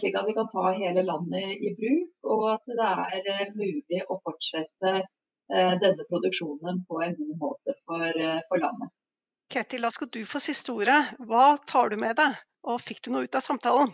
Slik 0.00 0.18
at 0.18 0.26
vi 0.26 0.34
kan 0.34 0.50
ta 0.50 0.72
hele 0.80 1.04
landet 1.06 1.62
i 1.62 1.70
bruk, 1.78 2.10
og 2.34 2.42
at 2.56 2.74
det 3.22 3.36
er 3.36 3.54
mulig 3.54 4.02
å 4.10 4.18
fortsette 4.24 4.96
denne 5.84 6.08
produksjonen 6.10 6.82
på 6.90 7.04
en 7.06 7.14
god 7.20 7.36
måte 7.44 7.76
for, 7.84 8.24
for 8.50 8.64
landet. 8.66 8.90
Ketil, 9.50 9.82
da 9.82 9.90
skal 9.90 10.10
du 10.14 10.20
få 10.28 10.38
siste 10.42 10.70
ordet. 10.70 10.98
Hva 11.26 11.56
tar 11.66 11.90
du 11.90 11.96
med 11.98 12.14
deg, 12.20 12.38
og 12.70 12.82
fikk 12.84 13.02
du 13.04 13.14
noe 13.14 13.26
ut 13.26 13.34
av 13.34 13.42
samtalen? 13.42 13.90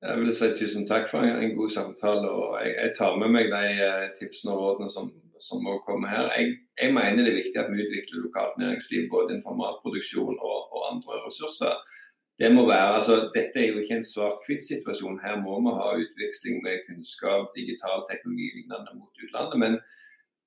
Jeg 0.00 0.16
vil 0.16 0.32
si 0.34 0.48
tusen 0.56 0.86
takk 0.88 1.06
for 1.10 1.22
en 1.22 1.54
god 1.56 1.70
samtale. 1.70 2.26
og 2.26 2.56
Jeg, 2.64 2.72
jeg 2.78 2.94
tar 2.96 3.18
med 3.20 3.30
meg 3.36 3.50
de 3.52 3.62
eh, 3.86 4.08
tipsene 4.18 4.54
og 4.54 4.62
rådene 4.64 4.90
som, 4.90 5.12
som 5.38 5.62
må 5.62 5.76
komme 5.86 6.10
her. 6.10 6.30
Jeg, 6.34 6.56
jeg, 6.80 6.94
mener 6.96 7.22
det 7.22 7.34
er 7.34 7.38
viktig 7.42 7.60
at 7.62 7.70
vi 7.70 7.84
utvikler 7.84 8.24
lokalt 8.24 8.58
næringsliv 8.62 9.06
både 9.12 9.34
innenfor 9.34 9.58
matproduksjon 9.60 10.36
og, 10.40 10.58
og, 10.72 10.80
andre 10.90 11.22
ressurser. 11.26 11.78
Det 12.40 12.48
må 12.56 12.64
være, 12.66 12.94
altså, 12.98 13.20
dette 13.36 13.60
er 13.60 13.68
jo 13.68 13.82
ikke 13.82 14.00
en 14.00 14.10
svart-hvitt-situasjon. 14.10 15.20
Her 15.22 15.36
må 15.44 15.60
vi 15.60 15.76
ha 15.76 15.88
utveksling 16.02 16.62
med 16.64 16.82
kunnskap, 16.88 17.52
digital 17.60 18.06
teknologi 18.10 18.48
lignende 18.56 18.96
mot 18.96 19.26
utlandet. 19.26 19.58
men 19.60 19.82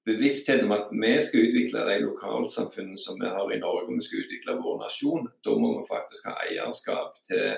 bevissthet 0.05 0.63
om 0.63 0.73
at 0.75 0.89
vi 0.91 1.11
skal 1.21 1.45
utvikle 1.47 1.83
de 1.87 1.99
lokalsamfunnene 2.03 2.99
som 2.99 3.19
vi 3.21 3.29
har 3.35 3.51
i 3.51 3.59
Norge, 3.59 3.87
og 3.87 3.99
vi 3.99 4.05
skal 4.05 4.23
utvikle 4.23 4.57
vår 4.63 4.81
nasjon, 4.83 5.29
da 5.45 5.55
må 5.59 5.77
vi 5.77 5.85
faktisk 5.91 6.27
ha 6.27 6.33
eierskap 6.47 7.21
til, 7.29 7.55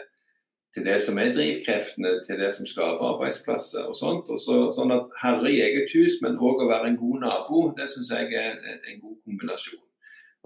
til 0.76 0.86
det 0.86 1.00
som 1.02 1.18
er 1.22 1.34
drivkreftene, 1.34 2.12
til 2.28 2.42
det 2.42 2.52
som 2.54 2.70
skaper 2.70 3.10
arbeidsplasser 3.14 3.90
og 3.90 3.98
sånt. 3.98 4.30
Og 4.30 4.42
så, 4.42 4.60
sånn 4.76 4.94
at 4.96 5.18
herre 5.24 5.52
i 5.52 5.64
eget 5.66 5.94
hus, 5.98 6.20
men 6.26 6.38
òg 6.38 6.62
å 6.62 6.70
være 6.70 6.94
en 6.94 7.02
god 7.02 7.26
nabo, 7.26 7.66
det 7.78 7.90
syns 7.92 8.14
jeg 8.14 8.30
er 8.34 8.54
en, 8.54 8.82
en, 8.82 9.02
god 9.02 9.18
kombinasjon. 9.24 9.82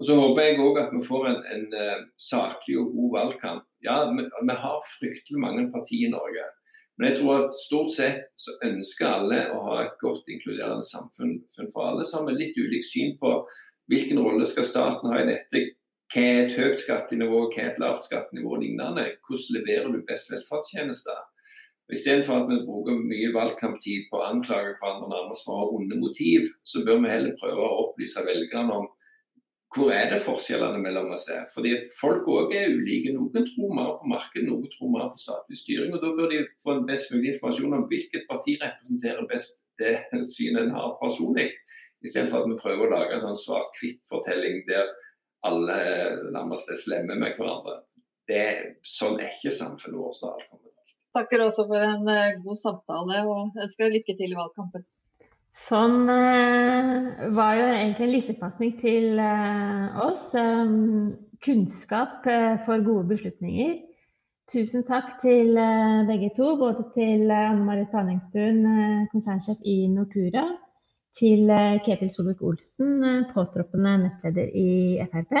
Og 0.00 0.06
Så 0.08 0.16
håper 0.16 0.46
jeg 0.46 0.60
òg 0.64 0.78
at 0.80 0.94
vi 0.94 1.02
får 1.04 1.26
en, 1.28 1.42
en, 1.54 1.66
en, 1.76 2.06
saklig 2.16 2.78
og 2.80 2.94
god 2.94 3.10
valgkamp. 3.18 3.66
Ja, 3.84 3.98
vi, 4.08 4.24
vi 4.24 4.56
har 4.62 4.88
fryktelig 4.94 5.42
mange 5.42 5.66
partier 5.74 6.08
i 6.08 6.14
Norge. 6.14 6.46
Men 7.00 7.08
jeg 7.08 7.22
tror 7.22 7.46
at 7.46 7.54
stort 7.56 7.94
sett 7.94 8.26
så 8.36 8.58
ønsker 8.66 9.08
alle 9.08 9.36
å 9.56 9.60
ha 9.70 9.76
et 9.86 9.94
godt 10.02 10.26
inkluderende 10.28 10.84
samfunn 10.84 11.38
for 11.72 11.86
alle. 11.86 12.04
Så 12.04 12.18
har 12.18 12.26
vi 12.28 12.34
litt 12.36 12.58
ulikt 12.60 12.90
syn 12.90 13.14
på 13.22 13.38
hvilken 13.88 14.20
rolle 14.20 14.44
skal 14.44 14.66
staten 14.68 15.08
ha 15.08 15.22
i 15.22 15.30
dette. 15.30 15.62
Hva 16.12 16.24
er 16.26 16.42
et 16.42 16.58
høyt 16.58 16.82
skattenivå, 16.82 17.46
hva 17.48 17.62
er 17.62 17.70
et 17.70 17.80
lavt 17.80 18.04
skattenivå 18.04 18.52
og 18.52 18.60
lignende. 18.66 19.06
Hvordan 19.24 19.56
leverer 19.56 19.88
du 19.94 20.04
best 20.04 20.28
velferdstjenester? 20.34 21.24
Istedenfor 21.90 22.42
at 22.42 22.50
vi 22.52 22.60
bruker 22.68 23.00
mye 23.00 23.32
valgkamptid 23.32 24.10
på 24.10 24.20
å 24.20 24.26
anklage 24.28 24.76
hverandre 24.76 25.08
nærmest 25.10 25.46
for 25.46 25.56
å 25.56 25.62
ha 25.62 25.72
onde 25.80 25.96
motiv, 26.04 26.52
så 26.68 26.84
bør 26.84 27.00
vi 27.00 27.14
heller 27.14 27.38
prøve 27.40 27.64
å 27.64 27.78
opplyse 27.86 28.28
velgerne 28.28 28.76
om 28.76 28.90
hvor 29.70 29.92
er 29.94 30.08
det 30.10 30.22
forskjellene 30.24 30.80
mellom 30.82 31.12
oss 31.14 31.28
er? 31.30 31.44
Fordi 31.54 31.76
Folk 31.94 32.26
òg 32.32 32.54
er 32.58 32.72
ulike. 32.74 33.12
Noen 33.14 33.44
tror 33.46 33.74
mer 33.76 33.92
på 34.00 34.08
markedet, 34.10 34.48
noen 34.48 34.66
tror 34.72 34.90
mer 34.90 35.10
på 35.12 35.20
statlig 35.20 35.60
styring. 35.60 35.92
og 35.94 36.02
Da 36.02 36.10
bør 36.16 36.32
de 36.32 36.40
få 36.62 36.74
en 36.74 36.88
best 36.88 37.12
mulig 37.14 37.34
informasjon 37.34 37.76
om 37.78 37.86
hvilket 37.92 38.26
parti 38.30 38.56
representerer 38.62 39.28
best 39.30 39.62
det 39.78 39.94
synet 40.34 40.64
en 40.64 40.74
har 40.74 40.96
personlig. 41.02 41.46
Istedenfor 42.02 42.42
at 42.42 42.50
vi 42.50 42.58
prøver 42.64 42.88
å 42.88 42.96
lage 42.96 43.14
en 43.14 43.24
sånn 43.28 43.38
svart-hvitt-fortelling 43.44 44.64
der 44.66 44.90
alle 45.46 45.78
nærmest 46.34 46.72
er 46.72 46.80
slemme 46.80 47.14
med 47.20 47.38
hverandre. 47.38 47.78
Det, 48.28 48.44
sånn 48.86 49.20
er 49.22 49.30
ikke 49.30 49.54
samfunnet 49.54 50.00
vårt. 50.02 50.50
Takker 51.16 51.42
også 51.46 51.64
for 51.70 51.82
en 51.82 52.10
eh, 52.10 52.38
god 52.42 52.58
samtale 52.58 53.22
og 53.26 53.56
ønsker 53.58 53.86
deg 53.86 54.00
lykke 54.00 54.18
til 54.18 54.34
i 54.34 54.38
valgkampen. 54.38 54.84
Sånn 55.60 56.08
eh, 56.08 57.28
var 57.36 57.58
jo 57.58 57.66
egentlig 57.68 58.06
en 58.06 58.14
lissepasning 58.14 58.72
til 58.80 59.20
eh, 59.20 60.00
oss. 60.06 60.30
Um, 60.34 61.12
kunnskap 61.44 62.26
eh, 62.28 62.56
for 62.66 62.82
gode 62.84 63.08
beslutninger. 63.14 63.78
Tusen 64.50 64.82
takk 64.82 65.20
til 65.22 65.54
eh, 65.62 66.00
begge 66.08 66.32
to, 66.34 66.56
både 66.58 66.88
til 66.96 67.28
eh, 67.30 67.50
Anne 67.52 67.62
Marit 67.68 67.92
Tanningstuen, 67.94 68.64
eh, 68.66 69.04
konsernsjef 69.12 69.60
i 69.62 69.84
Nortura, 69.92 70.42
til 71.14 71.50
Ketil 71.86 72.10
Solvik-Olsen, 72.14 73.04
påtroppende 73.30 73.96
nestleder 74.04 74.50
i 74.54 74.98
Frp, 75.10 75.36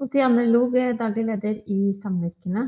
og 0.00 0.10
til 0.12 0.24
Anne 0.24 0.46
Log, 0.48 0.76
daglig 0.98 1.26
leder 1.28 1.60
i 1.72 1.94
Samvirkene. 2.02 2.66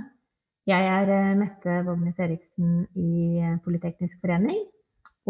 Jeg 0.68 0.88
er 0.88 1.34
Mette 1.36 1.80
Vågnes 1.84 2.20
Eriksen 2.24 2.86
i 2.96 3.40
Politeknisk 3.64 4.20
forening. 4.24 4.62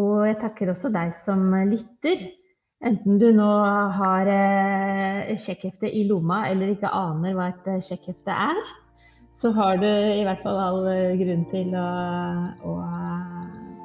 Og 0.00 0.24
jeg 0.26 0.40
takker 0.42 0.72
også 0.72 0.90
deg 0.94 1.12
som 1.22 1.46
lytter. 1.70 2.24
Enten 2.84 3.20
du 3.20 3.30
nå 3.32 3.50
har 3.96 4.28
eh, 4.28 5.30
sjekkhefte 5.40 5.88
i 5.88 6.02
lomma 6.08 6.42
eller 6.50 6.74
ikke 6.74 6.90
aner 6.90 7.36
hva 7.36 7.48
et 7.52 7.70
eh, 7.72 7.80
sjekkhefte 7.84 8.34
er, 8.34 8.60
så 9.34 9.54
har 9.56 9.80
du 9.80 9.88
i 9.88 10.24
hvert 10.26 10.44
fall 10.44 10.60
all 10.60 10.84
eh, 10.92 11.16
grunn 11.22 11.46
til 11.54 11.72
å, 11.80 11.88
å 12.60 12.76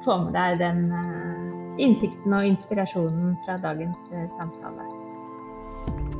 få 0.04 0.20
med 0.26 0.36
deg 0.36 0.60
den 0.60 0.86
innsikten 1.80 2.36
og 2.36 2.52
inspirasjonen 2.52 3.38
fra 3.46 3.56
dagens 3.62 4.16
samtale. 4.36 4.99